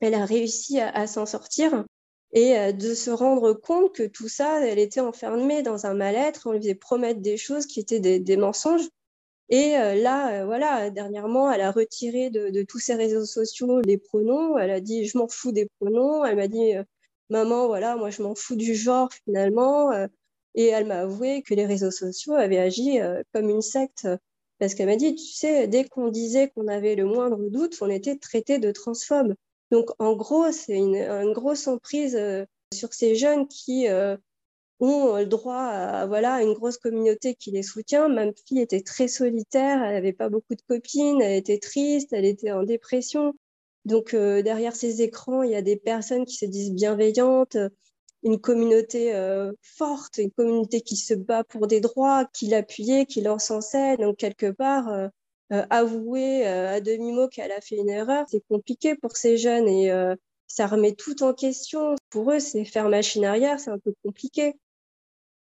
[0.00, 1.84] elle a réussi à, à s'en sortir
[2.34, 6.42] et euh, de se rendre compte que tout ça, elle était enfermée dans un mal-être.
[6.46, 8.88] On lui faisait promettre des choses qui étaient des, mensonges.
[9.50, 13.80] Et euh, là, euh, voilà, dernièrement, elle a retiré de, de, tous ses réseaux sociaux
[13.80, 14.58] les pronoms.
[14.58, 16.24] Elle a dit, je m'en fous des pronoms.
[16.24, 16.72] Elle m'a dit,
[17.30, 19.92] maman, voilà, moi, je m'en fous du genre finalement.
[20.56, 22.98] et elle m'a avoué que les réseaux sociaux avaient agi
[23.32, 24.08] comme une secte.
[24.58, 27.90] Parce qu'elle m'a dit, tu sais, dès qu'on disait qu'on avait le moindre doute, on
[27.90, 29.34] était traité de transphobe.
[29.74, 32.18] Donc, en gros, c'est une, grosse emprise
[32.72, 33.88] sur ces jeunes qui
[34.80, 38.08] ont le droit à voilà, une grosse communauté qui les soutient.
[38.08, 42.24] Ma fille était très solitaire, elle n'avait pas beaucoup de copines, elle était triste, elle
[42.24, 43.34] était en dépression.
[43.84, 47.56] Donc euh, derrière ces écrans, il y a des personnes qui se disent bienveillantes,
[48.22, 53.20] une communauté euh, forte, une communauté qui se bat pour des droits, qui l'appuyait, qui
[53.20, 53.96] l'encensait.
[53.98, 55.08] Donc quelque part, euh,
[55.50, 59.92] avouer à demi-mot qu'elle a fait une erreur, c'est compliqué pour ces jeunes et
[60.46, 61.94] ça remet tout en question.
[62.10, 64.54] Pour eux, c'est faire machine arrière, c'est un peu compliqué.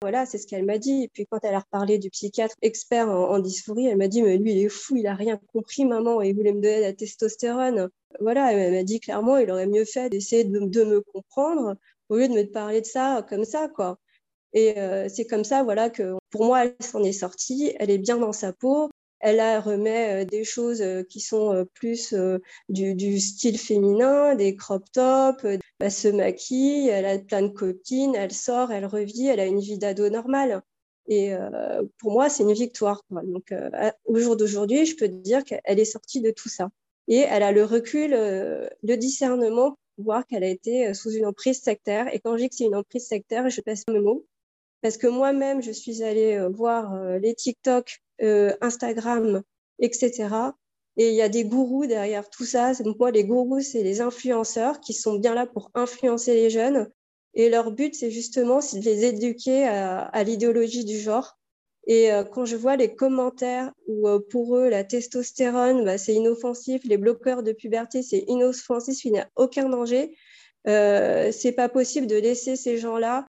[0.01, 1.03] Voilà, c'est ce qu'elle m'a dit.
[1.03, 4.37] Et puis quand elle a reparlé du psychiatre expert en, dysphorie, elle m'a dit, mais
[4.37, 6.93] lui, il est fou, il a rien compris, maman, et il voulait me donner la
[6.93, 7.89] testostérone.
[8.19, 11.75] Voilà, elle m'a dit clairement, il aurait mieux fait d'essayer de, me comprendre
[12.09, 13.99] au lieu de me parler de ça comme ça, quoi.
[14.53, 17.97] Et euh, c'est comme ça, voilà, que pour moi, elle s'en est sortie, elle est
[17.97, 18.89] bien dans sa peau,
[19.25, 22.13] elle remet euh, des choses euh, qui sont euh, plus
[22.69, 25.43] du, style féminin, des crop tops,
[25.79, 29.59] elle se maquille, elle a plein de copines, elle sort, elle revit, elle a une
[29.59, 30.61] vie d'ado normale.
[31.07, 31.33] Et
[31.99, 33.03] pour moi, c'est une victoire.
[33.11, 33.53] Donc,
[34.05, 36.69] au jour d'aujourd'hui, je peux dire qu'elle est sortie de tout ça.
[37.07, 41.61] Et elle a le recul, le discernement pour voir qu'elle a été sous une emprise
[41.61, 42.11] sectaire.
[42.11, 44.25] Et quand je dis que c'est une emprise sectaire, je passe mes mots.
[44.81, 48.01] Parce que moi-même, je suis allée voir les TikTok
[48.61, 49.41] Instagram,
[49.79, 50.29] etc.
[50.97, 52.71] Et il y a des gourous derrière tout ça.
[52.97, 56.89] Moi, les gourous, c'est les influenceurs qui sont bien là pour influencer les jeunes.
[57.33, 61.37] Et leur but, c'est justement de les éduquer à, à l'idéologie du genre.
[61.87, 66.13] Et euh, quand je vois les commentaires où euh, pour eux, la testostérone, bah, c'est
[66.13, 70.17] inoffensif, les bloqueurs de puberté, c'est inoffensif, il n'y a aucun danger,
[70.67, 73.27] euh, c'est pas possible de laisser ces gens-là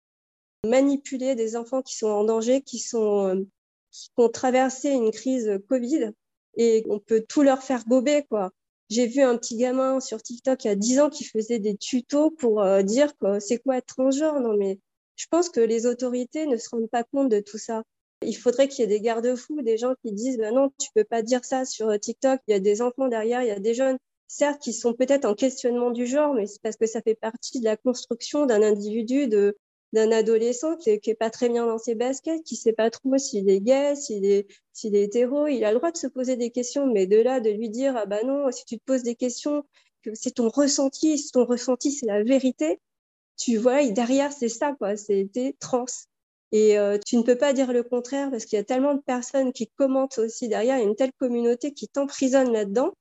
[0.66, 3.46] manipuler des enfants qui sont en danger, qui sont
[3.90, 6.12] qui ont traversé une crise Covid
[6.56, 8.52] et on peut tout leur faire gober, quoi.
[8.88, 11.76] J'ai vu un petit gamin sur TikTok il y a 10 ans qui faisait des
[11.76, 14.40] tutos pour euh, dire c'est quoi être transgenre.
[14.40, 14.80] Non, mais
[15.14, 17.84] je pense que les autorités ne se rendent pas compte de tout ça.
[18.22, 21.04] Il faudrait qu'il y ait des garde-fous, des gens qui disent bah non, tu peux
[21.04, 22.40] pas dire ça sur euh, TikTok.
[22.48, 25.24] Il y a des enfants derrière, il y a des jeunes, certes, qui sont peut-être
[25.24, 28.62] en questionnement du genre, mais c'est parce que ça fait partie de la construction d'un
[28.62, 29.56] individu, de
[29.92, 33.48] d'un adolescent qui est, pas très bien dans ses baskets, qui sait pas trop s'il
[33.50, 36.50] est gay, s'il est, s'il est hétéro, il a le droit de se poser des
[36.50, 39.16] questions, mais de là, de lui dire, ah bah non, si tu te poses des
[39.16, 39.64] questions,
[40.02, 42.78] que c'est ton ressenti, si ton ressenti, c'est la vérité,
[43.36, 45.86] tu vois, derrière, c'est ça, quoi, c'était trans.
[46.52, 49.00] Et euh, tu ne peux pas dire le contraire parce qu'il y a tellement de
[49.00, 52.92] personnes qui commentent aussi derrière, il y a une telle communauté qui t'emprisonne là-dedans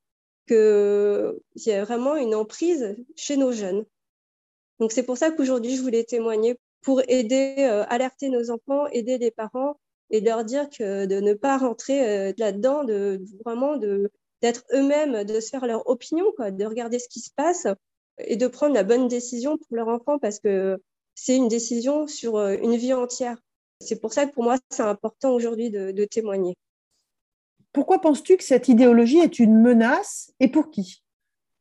[0.48, 3.86] qu'il y a vraiment une emprise chez nos jeunes.
[4.80, 9.18] Donc c'est pour ça qu'aujourd'hui, je voulais témoigner pour aider, euh, alerter nos enfants, aider
[9.18, 9.76] les parents
[10.10, 13.78] et leur dire que de ne pas rentrer euh, là-dedans, de vraiment
[14.42, 17.68] d'être eux-mêmes, de se faire leur opinion, de regarder ce qui se passe
[18.18, 20.82] et de prendre la bonne décision pour leur enfant parce que
[21.16, 23.38] c'est une décision sur euh, une vie entière.
[23.82, 26.58] C'est pour ça que pour moi, c'est important aujourd'hui de témoigner.
[27.72, 31.02] Pourquoi penses-tu que cette idéologie est une menace et pour qui?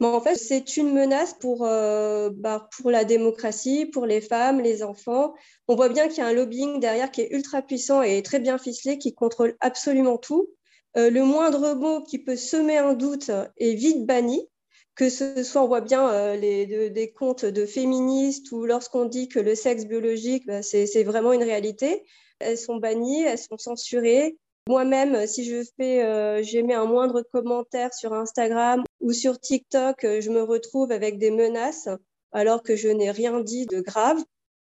[0.07, 4.83] En fait, c'est une menace pour, euh, bah, pour la démocratie, pour les femmes, les
[4.83, 5.35] enfants.
[5.67, 8.39] On voit bien qu'il y a un lobbying derrière qui est ultra puissant et très
[8.39, 10.49] bien ficelé, qui contrôle absolument tout.
[10.97, 14.49] Euh, le moindre mot qui peut semer un doute est vite banni.
[14.95, 19.29] Que ce soit, on voit bien euh, les, des comptes de féministes ou lorsqu'on dit
[19.29, 22.05] que le sexe biologique, bah, c'est vraiment une réalité.
[22.41, 24.37] Elles sont bannies, elles sont censurées.
[24.69, 30.05] Moi-même, euh, si je fais, euh, j'émets un moindre commentaire sur Instagram ou sur TikTok,
[30.05, 31.89] euh, je me retrouve avec des menaces
[32.33, 34.23] alors que je n'ai rien dit de grave.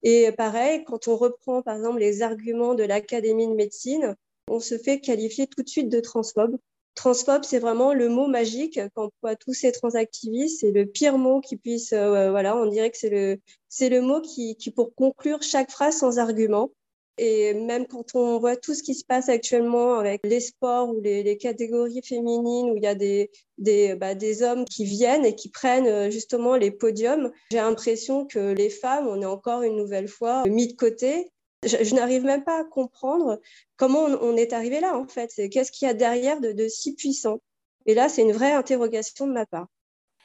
[0.04, 4.14] Et pareil, quand on reprend par exemple les arguments de l'Académie de médecine,
[4.48, 6.58] on se fait qualifier tout de suite de transphobe.
[6.94, 10.60] Transphobe, c'est vraiment le mot magique qu'emploient tous ces transactivistes.
[10.60, 14.20] C'est le pire mot qui puisse, voilà, on dirait que c'est le, c'est le mot
[14.20, 16.70] qui, qui, pour conclure chaque phrase sans argument,
[17.18, 21.00] et même quand on voit tout ce qui se passe actuellement avec les sports ou
[21.00, 25.50] les, catégories féminines où il y a des, des, bah, hommes qui viennent et qui
[25.50, 30.08] prennent euh, justement les podiums, j'ai l'impression que les femmes, on est encore une nouvelle
[30.08, 31.30] fois mis de côté.
[31.64, 33.40] Je, n'arrive même pas à comprendre
[33.76, 35.30] comment on, est arrivé là en fait.
[35.50, 37.40] Qu'est-ce qu'il y a derrière de, de si puissant?
[37.86, 39.66] Et là, c'est une vraie interrogation de ma part.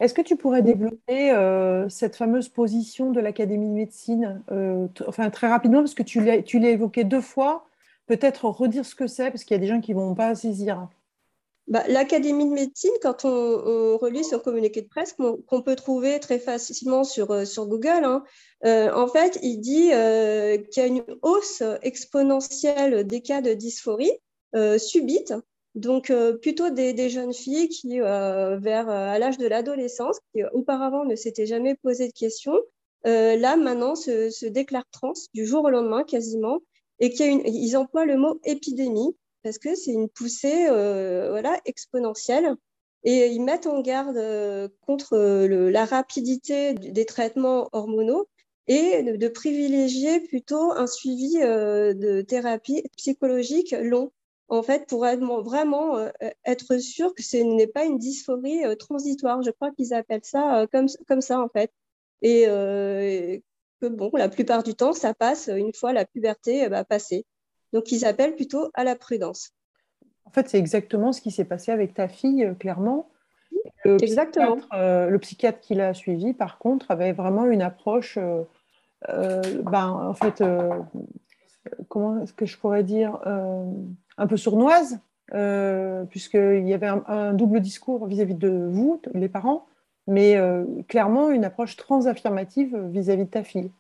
[0.04, 5.30] Est-ce que tu pourrais développer euh, cette fameuse position de l'Académie de médecine, euh, enfin
[5.30, 7.66] très rapidement, parce que tu l'as évoqué deux fois,
[8.06, 10.36] peut-être redire ce que c'est, parce qu'il y a des gens qui ne vont pas
[10.36, 10.90] saisir.
[11.68, 16.38] Bah, L'Académie de médecine, quand on, relit son communiqué de presse, qu'on peut trouver très
[16.38, 18.26] facilement sur, euh, sur Google, hein,
[18.66, 19.88] en fait, il dit
[20.70, 24.12] qu'il y a une hausse exponentielle des cas de dysphorie
[24.78, 25.34] subite
[25.76, 30.44] donc, euh, plutôt des, jeunes filles qui, euh, vers euh, à l'âge de l'adolescence, qui
[30.54, 32.60] auparavant ne s'étaient jamais posé de questions,
[33.06, 36.60] là maintenant se, déclarent trans du jour au lendemain quasiment,
[37.00, 42.56] et qu'ils emploient le mot épidémie parce que c'est une poussée voilà exponentielle.
[43.04, 44.18] Et ils mettent en garde
[44.88, 48.30] contre la rapidité des traitements hormonaux
[48.68, 54.14] et de privilégier plutôt un suivi de thérapie psychologique long
[54.54, 55.06] en fait, pour
[55.44, 56.10] vraiment euh,
[56.46, 59.42] être sûr que ce n'est pas une dysphorie euh, transitoire.
[59.42, 61.72] Je crois qu'ils appellent ça euh, comme, comme ça, en fait.
[62.22, 62.46] Et
[63.82, 67.26] que, bon, la plupart du temps, ça passe une fois la puberté va passer.
[67.74, 69.52] Donc, ils appellent plutôt à la prudence.
[70.26, 73.10] En fait, c'est exactement ce qui s'est passé avec ta fille, clairement.
[73.84, 74.58] Le exactement.
[74.58, 78.18] Psychiatre, le psychiatre qui l'a suivi, par contre, avait vraiment une approche,
[79.06, 80.42] ben, en fait,
[81.90, 83.20] comment est-ce que je pourrais dire
[84.18, 85.00] un peu sournoise,
[85.34, 89.66] euh, puisqu'il y avait un, double discours vis-à-vis de vous, les parents,
[90.08, 93.72] mais euh, clairement une approche transaffirmative vis-à-vis de ta fille.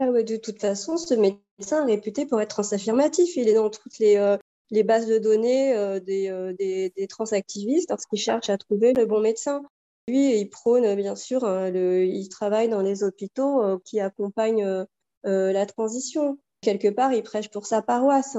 [0.00, 3.36] Ah ouais, de toute façon, ce médecin est réputé pour être transaffirmatif.
[3.36, 4.36] Il est dans toutes les, euh,
[4.84, 9.62] bases de données des, des, des, transactivistes lorsqu'ils cherchent à trouver le bon médecin.
[10.08, 11.42] Lui, il prône, bien sûr,
[11.72, 14.84] il travaille dans les hôpitaux qui accompagnent
[15.22, 16.38] la transition.
[16.60, 18.36] Quelque part, il prêche pour sa paroisse.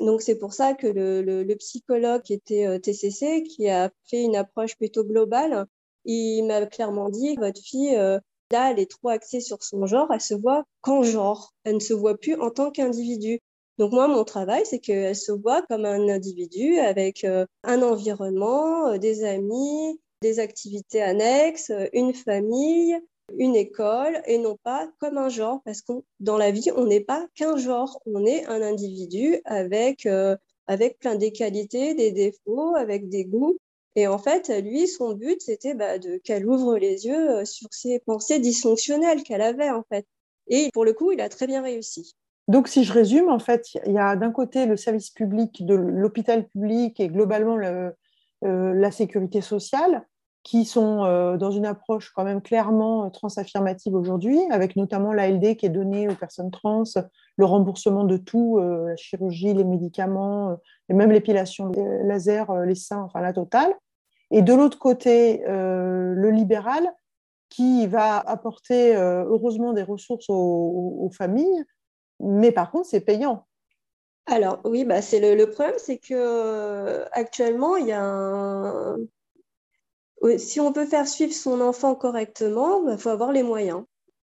[0.00, 4.36] Donc c'est pour ça que le, psychologue qui était euh, TCC, qui a fait une
[4.36, 5.66] approche plutôt globale,
[6.04, 8.18] il m'a clairement dit votre fille euh,
[8.52, 11.80] là elle est trop axée sur son genre, elle se voit qu'en genre, elle ne
[11.80, 13.40] se voit plus en tant qu'individu.
[13.78, 18.96] Donc moi mon travail c'est qu'elle se voit comme un individu avec euh, un environnement,
[18.98, 22.98] des amis, des activités annexes, une famille,
[23.36, 27.00] une école et non pas comme un genre, parce que dans la vie, on n'est
[27.00, 30.36] pas qu'un genre, on est un individu avec, euh,
[30.66, 33.58] avec plein des qualités, des défauts, avec des goûts.
[33.96, 38.38] Et en fait, lui, son but, c'était bah, qu'elle ouvre les yeux sur ses pensées
[38.38, 40.06] dysfonctionnelles qu'elle avait, en fait.
[40.46, 42.14] Et pour le coup, il a très bien réussi.
[42.46, 45.74] Donc, si je résume, en fait, il y a d'un côté le service public de
[45.74, 47.56] l'hôpital public et globalement
[48.40, 50.06] la sécurité sociale
[50.42, 55.56] qui sont euh, dans une approche quand même clairement euh, transaffirmative aujourd'hui, avec notamment l'ALD
[55.56, 56.84] qui est donnée aux personnes trans,
[57.36, 60.56] le remboursement de tout, euh, la chirurgie, les médicaments,
[60.88, 61.70] et même l'épilation
[62.04, 63.74] laser, les seins, enfin la totale.
[64.30, 66.86] Et de l'autre côté, le libéral
[67.48, 71.64] qui va apporter heureusement des ressources aux, familles,
[72.20, 73.46] mais par contre, c'est payant.
[74.26, 78.98] Alors oui, bah c'est le, problème, c'est que actuellement il y a un,
[80.38, 83.84] si on veut faire suivre son enfant correctement, il bah, faut avoir les moyens.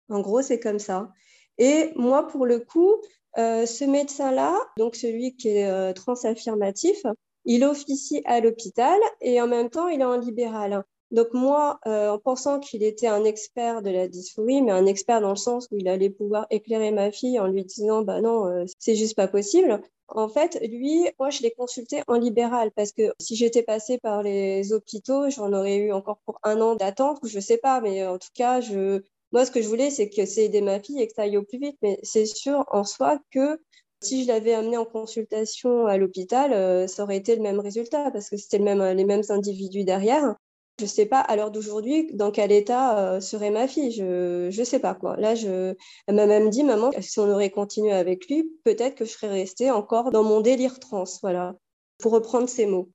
[0.09, 1.13] En gros, c'est comme ça.
[1.59, 2.95] Et moi, pour le coup,
[3.39, 7.03] euh, ce médecin-là, donc celui qui est euh, transaffirmatif,
[7.45, 10.85] il officie à l'hôpital et en même temps, il est en libéral.
[11.13, 15.21] Donc moi, euh, en pensant qu'il était un expert de la dysphorie, mais un expert
[15.21, 18.65] dans le sens où il allait pouvoir éclairer ma fille en lui disant, bah non,
[18.79, 19.81] c'est juste pas possible,
[20.15, 24.23] en fait, lui, moi, je l'ai consulté en libéral parce que si j'étais passée par
[24.23, 28.19] les hôpitaux, j'en aurais eu encore pour un an d'attente, je sais pas, mais en
[28.19, 31.07] tout cas, je, moi, ce que je voulais, c'est que c'est aider ma fille et
[31.07, 31.77] que ça aille au plus vite.
[31.83, 33.61] Mais c'est sûr en soi que
[34.03, 38.11] si je l'avais amené en consultation à l'hôpital, euh, ça aurait été le même résultat
[38.11, 40.35] parce que c'était le même, les mêmes individus derrière
[40.83, 43.93] je ne sais pas à l'heure d'aujourd'hui dans quel état euh, serait ma fille.
[43.93, 45.17] Je ne sais pas quoi.
[45.17, 45.77] Là, je,
[46.09, 49.29] elle m'a même dit, maman, si on aurait continué avec lui, peut-être que je serais
[49.29, 51.55] restée encore dans mon délire trans, voilà,
[51.99, 52.91] pour reprendre ces mots.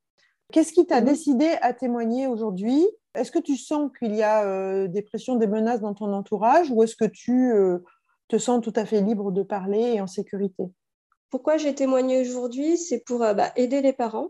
[0.51, 1.07] Qu'est-ce qui t'a mhm.
[1.07, 2.85] décidé à témoigner aujourd'hui?
[3.15, 6.69] Est-ce que tu sens qu'il y a euh, des pressions, des menaces dans ton entourage
[6.69, 7.79] ou est-ce que tu euh,
[8.27, 10.65] te sens tout à fait libre de parler et en sécurité?
[11.29, 12.77] Pourquoi j'ai témoigné aujourd'hui?
[12.77, 14.27] C'est pour bah, aider les parents,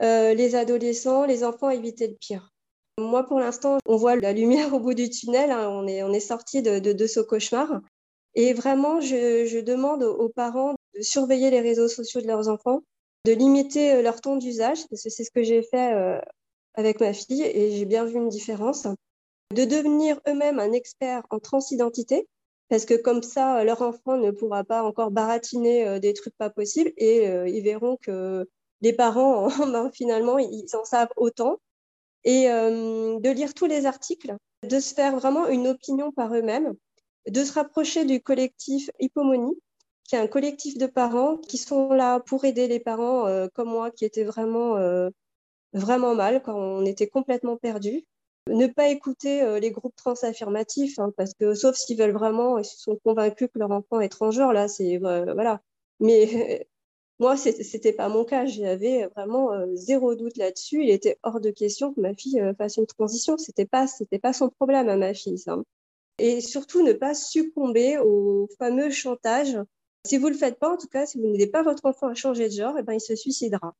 [0.00, 2.53] les adolescents, les enfants à éviter le pire.
[2.98, 5.50] Moi, pour l'instant, on voit la lumière au bout du tunnel.
[5.50, 5.68] Hein.
[5.68, 7.80] On est, on est sorti de, de, ce cauchemar.
[8.34, 12.82] Et vraiment, je, demande aux parents de surveiller les réseaux sociaux de leurs enfants,
[13.26, 16.20] de limiter euh, leur temps d'usage, parce que c'est ce que j'ai fait euh,
[16.74, 18.86] avec ma fille et j'ai bien vu une différence.
[19.54, 22.28] De devenir eux-mêmes un expert en transidentité,
[22.68, 26.50] parce que comme ça, leur enfant ne pourra pas encore baratiner euh, des trucs pas
[26.50, 28.48] possibles et ils verront que
[28.82, 29.48] les parents,
[29.92, 31.58] finalement, ils en savent autant
[32.24, 36.74] et euh, de lire tous les articles, de se faire vraiment une opinion par eux-mêmes,
[37.28, 39.58] de se rapprocher du collectif Hippomonie,
[40.04, 43.68] qui est un collectif de parents qui sont là pour aider les parents euh, comme
[43.68, 45.10] moi qui étaient vraiment, euh,
[45.72, 48.04] vraiment mal quand on était complètement perdus.
[48.48, 52.78] Ne pas écouter les groupes transaffirmatifs, hein, parce que sauf s'ils veulent vraiment, ils se
[52.78, 55.62] sont convaincus que leur enfant est transgenre, là, c'est voilà.
[55.98, 56.66] Mais
[57.24, 58.44] moi, c'était pas mon cas.
[58.44, 60.82] J'avais vraiment euh, zéro doute là-dessus.
[60.82, 63.38] Il était hors de question que ma fille euh, fasse une transition.
[63.38, 65.56] C'était pas, c'était pas son problème à ma fille, ça.
[66.18, 69.56] Et surtout, ne pas succomber au fameux chantage.
[70.04, 72.14] Si vous le faites pas, en tout cas, si vous n'aidez pas votre enfant à
[72.14, 73.74] changer de genre, eh ben, il se suicidera.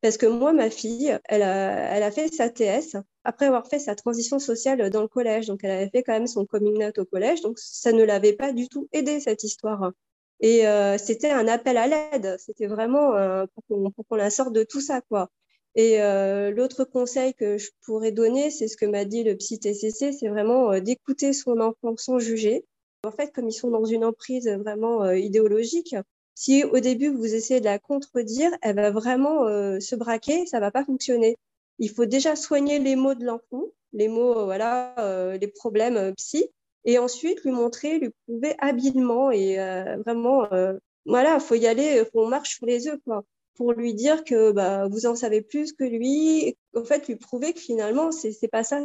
[0.00, 3.78] Parce que moi, ma fille, elle a, elle a fait sa TS après avoir fait
[3.78, 5.46] sa transition sociale dans le collège.
[5.46, 7.42] Donc, elle avait fait quand même son coming out au collège.
[7.42, 9.92] Donc, ça ne l'avait pas du tout aidé, cette histoire.
[10.40, 12.36] Et euh, c'était un appel à l'aide.
[12.38, 13.64] C'était vraiment euh, pour
[14.08, 15.30] qu'on la sorte de tout ça, quoi.
[15.74, 19.60] Et euh, l'autre conseil que je pourrais donner, c'est ce que m'a dit le psy
[19.60, 22.64] TCC, c'est vraiment d'écouter son enfant sans juger.
[23.04, 25.94] En fait, comme ils sont dans une emprise vraiment idéologique,
[26.34, 29.44] si au début vous essayez de la contredire, elle va vraiment
[29.78, 31.36] se braquer, ça va pas fonctionner.
[31.78, 36.50] Il faut déjà soigner les mots de l'enfant, les mots, voilà, les problèmes psy,
[36.84, 40.74] et ensuite lui montrer, lui prouver habilement et euh, vraiment, euh,
[41.06, 44.52] voilà, faut y aller, faut on marche sur les œufs, quoi, pour lui dire que
[44.52, 48.64] bah, vous en savez plus que lui, en fait, lui prouver que finalement, c'est pas
[48.64, 48.80] ça,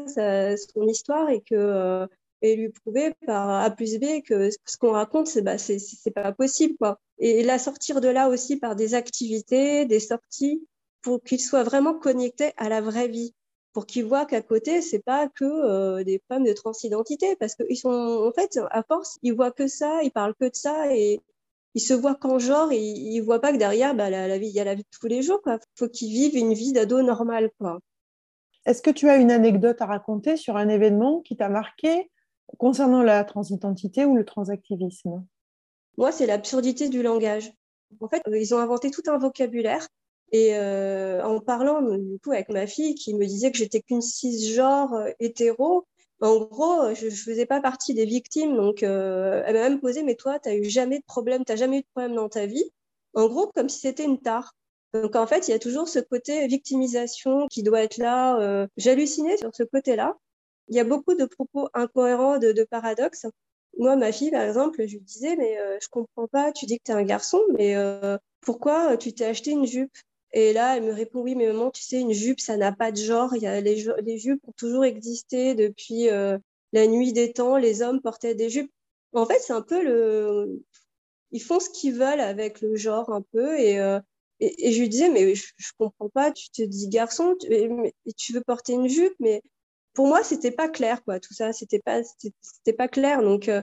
[0.57, 2.07] son histoire et que euh,
[2.41, 6.33] et lui prouver par A plus B que ce qu'on raconte, c'est bah, c'est pas
[6.33, 6.99] possible, quoi.
[7.19, 10.67] Et la sortir de là aussi par des activités, des sorties,
[11.01, 13.33] pour qu'il soit vraiment connecté à la vraie vie
[13.73, 17.77] pour qu'ils voient qu'à côté, c'est pas que euh, des femmes de transidentité, parce qu'ils
[17.77, 21.19] sont, en fait, à force, ils voient que ça, ils parlent que de ça, et
[21.73, 24.53] ils se voient qu'en genre, et ils voient pas que derrière, bah, la, vie, il
[24.53, 25.59] y a la vie de tous les jours, quoi.
[25.75, 27.79] Faut qu'ils vivent une vie d'ado normale, quoi.
[28.65, 32.11] Est-ce que tu as une anecdote à raconter sur un événement qui t'a marqué
[32.59, 35.25] concernant la transidentité ou le transactivisme?
[35.97, 37.51] Moi, c'est l'absurdité du langage.
[37.99, 39.87] En fait, ils ont inventé tout un vocabulaire
[40.33, 44.01] et euh, en parlant du coup avec ma fille qui me disait que j'étais qu'une
[44.01, 45.85] cisgenre euh, hétéro,
[46.21, 48.55] en gros, je ne faisais pas partie des victimes.
[48.55, 51.55] Donc, euh, elle m'a même posé, mais toi, tu n'as eu jamais de problème, tu
[51.57, 52.63] jamais eu de problème dans ta vie?
[53.13, 54.53] En gros, comme si c'était une tare.
[54.93, 58.39] Donc en fait, il y a toujours ce côté victimisation qui doit être là.
[58.39, 60.15] Euh, J'hallucinais sur ce côté-là.
[60.69, 63.25] Il y a beaucoup de propos incohérents, de, paradoxes.
[63.77, 66.77] Moi, ma fille, par exemple, je lui disais, mais euh, je comprends pas, tu dis
[66.77, 69.91] que tu es un garçon, mais euh, pourquoi tu t'es acheté une jupe?
[70.33, 72.91] Et là, elle me répond, oui, mais maman, tu sais, une jupe, ça n'a pas
[72.91, 73.35] de genre.
[73.35, 76.39] Y a les, les jupes ont toujours existé depuis euh,
[76.73, 77.57] la nuit des temps.
[77.57, 78.71] Les hommes portaient des jupes.
[79.13, 80.63] En fait, c'est un peu le...
[81.31, 83.59] Ils font ce qu'ils veulent avec le genre un peu.
[83.59, 83.99] Et, euh,
[84.39, 88.41] et, je lui disais, mais je, je comprends pas, tu te dis garçon, tu, veux
[88.41, 89.43] porter une jupe, mais
[89.93, 91.19] pour moi, c'était pas clair, quoi.
[91.19, 93.21] Tout ça, c'était pas, c'était pas clair.
[93.21, 93.61] Donc, euh,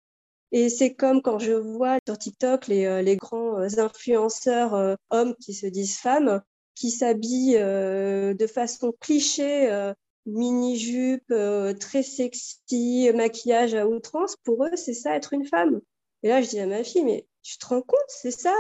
[0.52, 5.66] et c'est comme quand je vois sur TikTok les, les grands influenceurs hommes qui se
[5.66, 6.42] disent femmes,
[6.80, 9.92] qui s'habillent de façon cliché,
[10.26, 11.32] mini-jupe,
[11.78, 14.36] très sexy, maquillage à outrance.
[14.44, 15.80] Pour eux, c'est ça être une femme.
[16.22, 18.54] Et là, je dis à ma fille, mais tu te rends compte, c'est ça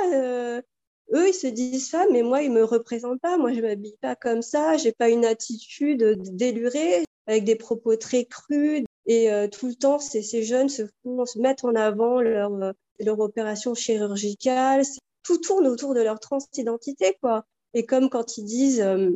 [1.14, 3.36] eux, ils se disent femmes, mais moi, ils me représentent pas.
[3.36, 4.76] Moi, je m'habille pas comme ça.
[4.76, 8.84] J'ai pas une attitude délurée avec des propos très crus.
[9.06, 13.18] Et euh, tout le temps, ces, jeunes se, font, se mettent en avant euh, leur
[13.18, 14.82] opération chirurgicale.
[15.22, 17.44] Tout tourne autour de leur transidentité, quoi.
[17.74, 19.10] Et comme quand ils disent euh,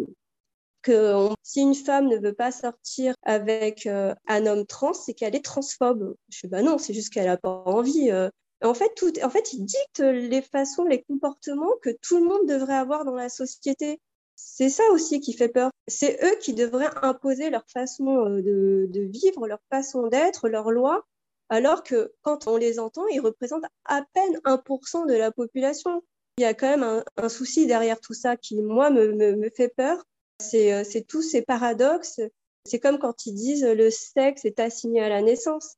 [0.82, 5.34] que si une femme ne veut pas sortir avec euh, un homme trans, c'est qu'elle
[5.34, 6.14] est transphobe.
[6.28, 8.10] Je dis, bah non, c'est juste qu'elle a pas envie.
[8.10, 8.28] Euh.
[8.62, 12.46] En fait, tout, en fait, ils dictent les façons, les comportements que tout le monde
[12.48, 14.00] devrait avoir dans la société.
[14.36, 15.70] C'est ça aussi qui fait peur.
[15.86, 21.04] C'est eux qui devraient imposer leur façon de, de vivre, leur façon d'être, leurs lois,
[21.48, 26.02] alors que quand on les entend, ils représentent à peine 1% de la population.
[26.38, 29.68] Il y a quand même un, souci derrière tout ça qui, moi, me, me, fait
[29.68, 30.04] peur.
[30.40, 32.20] C'est euh, tous ces paradoxes.
[32.64, 35.76] C'est comme quand ils disent le sexe est assigné à la naissance.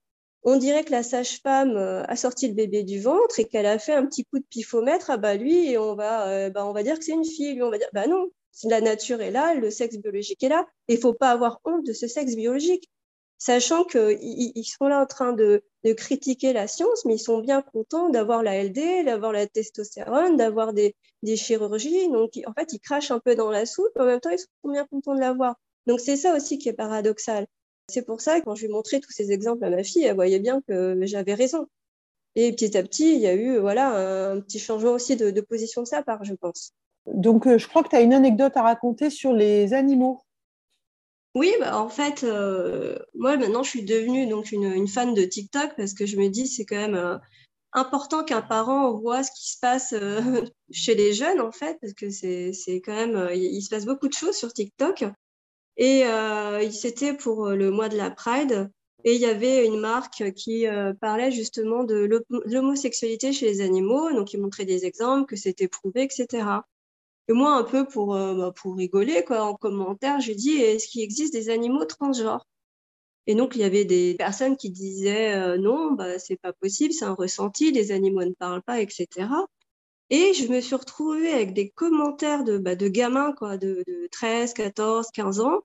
[0.48, 3.78] On dirait que la sage-femme euh, a sorti le bébé du ventre et qu'elle a
[3.78, 5.10] fait un petit coup de pifomètre.
[5.10, 7.54] Ah bah lui, on va, euh, bah on va dire que c'est une fille.
[7.54, 8.30] Lui, on va dire, bah non,
[8.64, 10.66] la nature est là, le sexe biologique est là.
[10.88, 12.88] Il faut pas avoir honte de ce sexe biologique,
[13.38, 14.18] sachant qu'ils
[14.54, 15.62] ils sont là en train de,
[15.96, 20.72] critiquer la science, mais ils sont bien contents d'avoir la LD, d'avoir la testostérone, d'avoir
[20.72, 20.96] des,
[21.36, 22.08] chirurgies.
[22.10, 24.38] Donc, en fait, ils crachent un peu dans la soupe, mais en même temps, ils
[24.38, 25.56] sont bien contents de l'avoir.
[25.86, 27.46] Donc, c'est ça aussi qui est paradoxal.
[27.88, 30.16] C'est pour ça que quand je lui montrais tous ces exemples à ma fille, elle
[30.16, 31.68] voyait bien que j'avais raison.
[32.34, 35.40] Et petit à petit, il y a eu voilà, un petit changement aussi de, de
[35.40, 36.72] position de sa part, je pense.
[37.06, 40.20] Donc, euh, je crois que tu as une anecdote à raconter sur les animaux.
[41.36, 45.76] Oui, bah, en fait, euh, moi maintenant, je suis devenue donc une, fan de TikTok
[45.76, 47.18] parce que je me dis c'est quand même euh,
[47.72, 51.92] important qu'un parent voit ce qui se passe euh, chez les jeunes en fait, parce
[51.92, 55.04] que c'est quand même, il, se passe beaucoup de choses sur TikTok.
[55.76, 56.04] Et
[56.72, 58.70] c'était pour le mois de la Pride.
[59.04, 60.64] Et il y avait une marque qui
[61.02, 62.08] parlait justement de
[62.46, 64.10] l'homosexualité chez les animaux.
[64.12, 66.46] Donc, ils montraient des exemples, que c'était prouvé, etc.
[67.28, 70.86] Et moi, un peu pour, euh, bah, pour rigoler, quoi, en commentaire, je dis est-ce
[70.88, 72.46] qu'il existe des animaux transgenres?
[73.26, 76.92] Et donc, il y avait des personnes qui disaient euh, non, bah, c'est pas possible,
[76.94, 79.28] c'est un ressenti, les animaux ne parlent pas, etc.
[80.10, 84.08] Et je me suis retrouvée avec des commentaires de, bah, de gamins quoi, de, de
[84.12, 85.62] 13, 14, 15 ans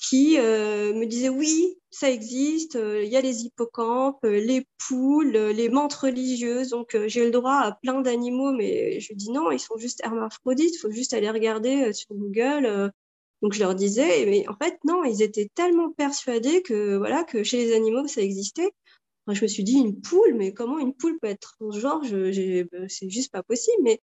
[0.00, 4.66] qui euh, me disait oui, ça existe, euh, il y a les hippocampes, euh, les
[4.88, 9.50] poules, les menthes religieuses, donc j'ai le droit à plein d'animaux, mais je dis non,
[9.50, 12.92] ils sont juste hermaphrodites, il faut juste aller regarder sur Google.
[13.42, 17.42] donc je leur disais, mais en fait non, ils étaient tellement persuadés que voilà que
[17.42, 18.70] chez les animaux ça existait.
[19.28, 23.30] Je me suis dit une poule, mais comment une poule peut être transgenre C'est juste
[23.32, 23.82] pas possible.
[23.82, 24.00] Mais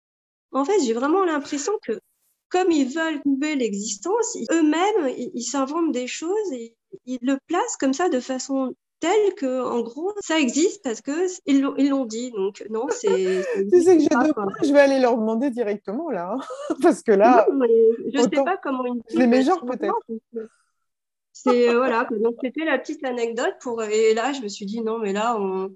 [0.51, 1.99] en fait, j'ai vraiment l'impression que
[2.49, 6.75] comme ils veulent prouver l'existence, eux-mêmes, ils s'inventent des choses et
[7.05, 11.27] ils le placent comme ça de façon telle que, en gros, ça existe parce que
[11.45, 12.31] ils l'ont, ils l'ont dit.
[12.31, 13.43] Donc, non, c'est.
[13.71, 16.33] tu sais que j'ai deux points, je vais aller leur demander directement, là.
[16.33, 16.75] Hein.
[16.81, 17.45] parce que là.
[17.51, 17.65] Non,
[18.13, 19.01] je ne sais pas comment une.
[19.09, 19.95] Les meilleurs, peut-être.
[21.33, 22.07] C'est, euh, voilà.
[22.11, 23.83] Donc, c'était la petite anecdote pour.
[23.83, 25.75] Et là, je me suis dit, non, mais là, on.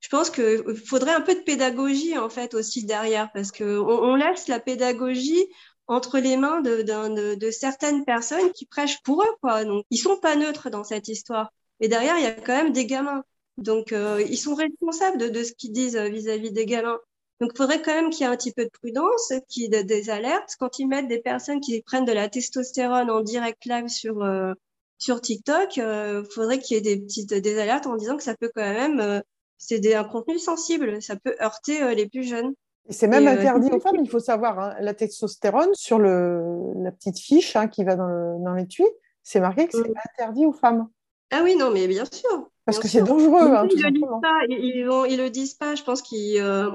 [0.00, 4.14] Je pense qu'il faudrait un peu de pédagogie, en fait, aussi derrière, parce qu'on on
[4.14, 5.44] laisse la pédagogie
[5.88, 9.64] entre les mains de, de, de, certaines personnes qui prêchent pour eux, quoi.
[9.64, 11.52] Donc, ils sont pas neutres dans cette histoire.
[11.80, 13.24] Et derrière, il y a quand même des gamins.
[13.56, 16.98] Donc, euh, ils sont responsables de, de ce qu'ils disent euh, vis-à-vis -vis des gamins.
[17.40, 19.74] Donc, il faudrait quand même qu'il y ait un petit peu de prudence, qu'il y
[19.74, 20.56] ait des alertes.
[20.58, 24.54] Quand ils mettent des personnes qui prennent de la testostérone en direct live sur, euh,
[24.98, 28.36] sur TikTok, euh, faudrait qu'il y ait des petites des alertes en disant que ça
[28.36, 29.20] peut quand même, euh,
[29.56, 32.54] c'est un contenu sensible, ça peut heurter les plus jeunes.
[32.90, 36.72] C'est même et interdit euh, aux femmes, il faut savoir, hein, la testostérone, sur le,
[36.82, 38.86] la petite fiche hein, qui va dans, le, dans l'étui,
[39.22, 39.94] c'est marqué que c'est mmh.
[40.14, 40.88] interdit aux femmes.
[41.30, 42.48] Ah oui, non, mais bien sûr.
[42.64, 43.54] Parce bien que c'est dangereux.
[43.54, 46.40] Hein, ils, le pas, ils, vont, ils le disent pas, je pense qu'ils.
[46.40, 46.70] Euh,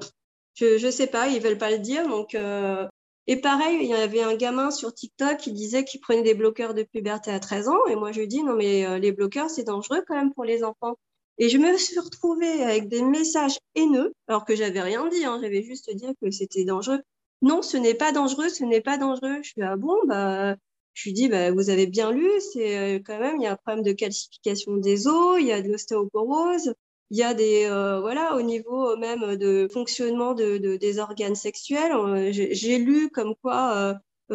[0.53, 2.35] je, je sais pas, ils veulent pas le dire, donc.
[2.35, 2.87] Euh,
[3.25, 6.73] Et pareil, il y avait un gamin sur TikTok qui disait qu'il prenait des bloqueurs
[6.73, 7.85] de puberté à 13 ans.
[7.89, 10.43] Et moi, je lui dis, non, mais euh, les bloqueurs, c'est dangereux quand même pour
[10.43, 10.95] les enfants.
[11.37, 15.39] Et je me suis retrouvée avec des messages haineux, alors que j'avais rien dit, hein,
[15.41, 17.01] j'avais juste dit que c'était dangereux.
[17.41, 19.39] Non, ce n'est pas dangereux, ce n'est pas dangereux.
[19.41, 20.55] Je suis ah bon, bah,
[20.93, 23.53] je lui dis, bah, vous avez bien lu, c'est euh, quand même, il y a
[23.53, 26.73] un problème de calcification des os, il y a de l'ostéoporose,
[27.09, 31.35] il y a des, euh, voilà, au niveau même de fonctionnement de, de des organes
[31.35, 31.91] sexuels.
[31.93, 33.93] Euh, j'ai lu comme quoi euh,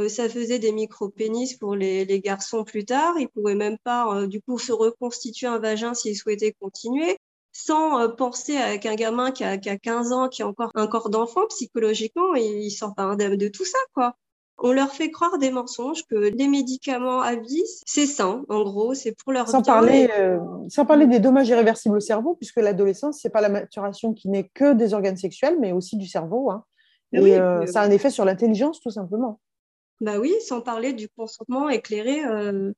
[0.09, 3.15] ça faisait des micro-pénis pour les, les, garçons plus tard.
[3.19, 7.17] Ils pouvaient même pas, du coup, se reconstituer un vagin s'ils souhaitaient continuer
[7.53, 10.87] sans penser à qu'un gamin qui a, qui a 15 ans, qui a encore un
[10.87, 14.15] corps d'enfant, psychologiquement, il, il sort pas indemne de tout ça, quoi.
[14.61, 18.95] On leur fait croire des mensonges que les médicaments à vie, c'est sain, en gros,
[18.95, 23.21] c'est pour leur sans parler, euh, sans parler des dommages irréversibles au cerveau, puisque l'adolescence,
[23.23, 26.51] c'est pas la maturation qui n'est que des organes sexuels, mais aussi du cerveau.
[26.51, 26.65] Hein.
[27.13, 29.41] Et oui, euh, ça a un effet sur l'intelligence, tout simplement.
[30.01, 32.73] Bah oui, sans parler du consentement éclairé euh,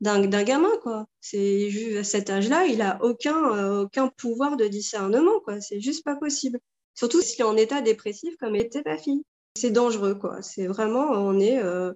[0.00, 1.06] d'un gamin, quoi.
[1.20, 5.60] C'est à cet âge-là, il a aucun, aucun pouvoir de discernement, quoi.
[5.60, 6.58] C'est juste pas possible.
[6.94, 9.22] Surtout s'il est en état dépressif, comme était ta fille
[9.56, 10.42] c'est dangereux, quoi.
[10.42, 11.92] C'est vraiment, on est, euh,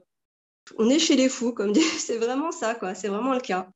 [0.77, 1.75] on est chez les fous, comme.
[1.99, 2.95] C'est vraiment ça, quoi.
[2.95, 3.69] C'est vraiment le cas.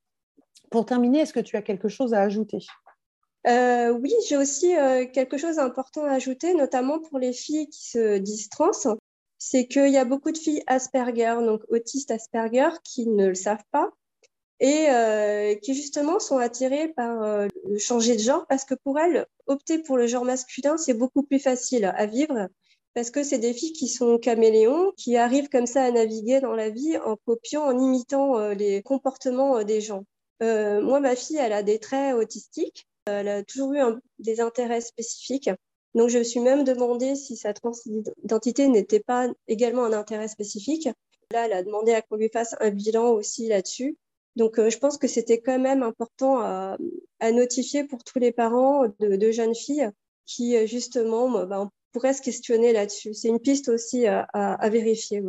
[0.71, 2.59] Pour terminer, est-ce que tu as quelque chose à ajouter?
[3.49, 7.85] Euh, oui, j'ai aussi euh, quelque chose d'important à ajouter, notamment pour les filles qui
[7.85, 8.71] se disent trans.
[9.45, 13.65] C'est qu'il y a beaucoup de filles Asperger, donc autistes Asperger, qui ne le savent
[13.71, 13.91] pas
[14.65, 17.49] et qui justement sont attirées par
[17.81, 21.41] changer de genre parce que pour elles, opter pour le genre masculin, c'est beaucoup plus
[21.41, 22.49] facile à vivre
[22.95, 26.55] parce que c'est des filles qui sont caméléons, qui arrivent comme ça à naviguer dans
[26.55, 30.05] la vie en copiant, en imitant euh, les comportements euh, des gens.
[30.43, 32.87] Euh, moi, ma fille, elle a des traits autistiques.
[33.07, 33.81] Elle a toujours eu
[34.19, 35.51] des intérêts spécifiques.
[35.95, 40.89] Donc, je me suis même demandé si sa transidentité n'était pas également un intérêt spécifique.
[41.31, 43.97] Là, elle a demandé à qu'on lui fasse un bilan aussi là-dessus.
[44.37, 46.79] Donc, je pense que c'était quand même important à,
[47.33, 49.91] notifier pour tous les parents de, jeunes filles
[50.25, 53.15] qui, justement, bah, pourrait se questionner là-dessus.
[53.15, 55.23] C'est une piste aussi à, vérifier.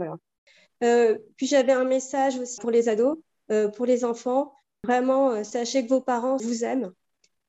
[0.83, 3.17] Euh, puis j'avais un message aussi pour les ados,
[3.51, 4.53] euh, pour les enfants.
[4.83, 6.91] Vraiment, euh, sachez que vos parents vous aiment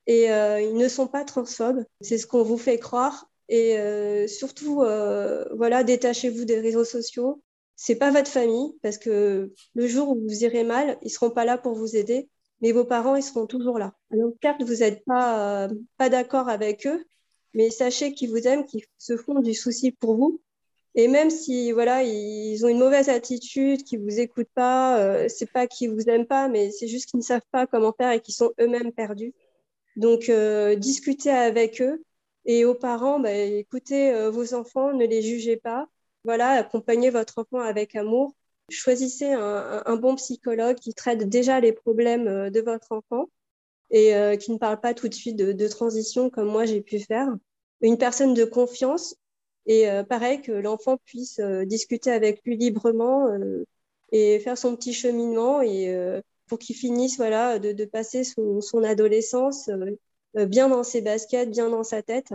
[0.07, 1.84] et ils ne sont pas transphobes.
[2.00, 3.30] C'est ce qu'on vous fait croire.
[3.48, 3.76] Et
[4.28, 4.76] surtout,
[5.57, 7.42] voilà, détachez-vous des réseaux sociaux.
[7.76, 11.44] C'est pas votre famille parce que le jour où vous irez mal, ils seront pas
[11.44, 12.28] là pour vous aider,
[12.61, 13.94] mais vos parents, ils seront toujours là.
[14.11, 17.05] Donc, certes, vous n'êtes pas, pas d'accord avec eux,
[17.52, 20.40] mais sachez qu'ils vous aiment, qu'ils se font du souci pour vous.
[20.94, 25.50] Et même si voilà, ils ont une mauvaise attitude, qu'ils vous écoutent pas, euh, c'est
[25.50, 28.20] pas qu'ils vous aiment pas, mais c'est juste qu'ils ne savent pas comment faire et
[28.20, 29.34] qu'ils sont eux-mêmes perdus.
[29.97, 32.03] Donc euh, discutez avec eux
[32.47, 35.88] et aux parents, bah, écoutez euh, vos enfants, ne les jugez pas.
[36.24, 38.34] Voilà, accompagnez votre enfant avec amour.
[38.70, 43.28] Choisissez un, un bon psychologue qui traite déjà les problèmes de votre enfant
[43.90, 46.99] et euh, qui ne parle pas tout de suite de, transition comme moi j'ai pu
[46.99, 47.28] faire.
[47.80, 49.16] Une personne de confiance
[49.66, 53.28] et euh, pareil que l'enfant puisse euh, discuter avec lui librement
[54.12, 55.95] et faire son petit cheminement et
[56.47, 59.70] pour qu'il finisse voilà de, passer son, adolescence
[60.34, 62.32] bien dans ses baskets, bien dans sa tête.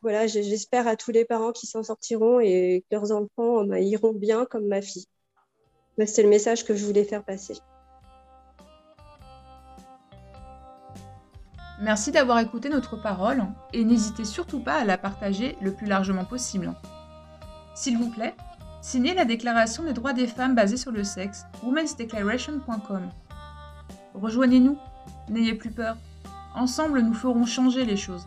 [0.00, 4.12] Voilà, j'espère à tous les parents qui s'en sortiront et que leurs enfants bah, iront
[4.12, 5.06] bien comme ma fille.
[5.96, 7.54] Bah, c'est le message que je voulais faire passer.
[11.80, 16.24] Merci d'avoir écouté notre parole et n'hésitez surtout pas à la partager le plus largement
[16.24, 16.72] possible.
[17.74, 18.34] S'il vous plaît,
[18.82, 23.10] signez la Déclaration des droits des femmes basée sur le sexe, womensdeclaration.com.
[24.20, 24.76] Rejoignez-nous,
[25.28, 25.96] n'ayez plus peur.
[26.56, 28.26] Ensemble, nous ferons changer les choses.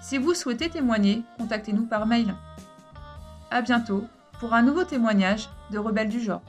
[0.00, 2.32] Si vous souhaitez témoigner, contactez-nous par mail.
[3.50, 4.04] À bientôt
[4.38, 6.42] pour un nouveau témoignage de Rebelles du genre.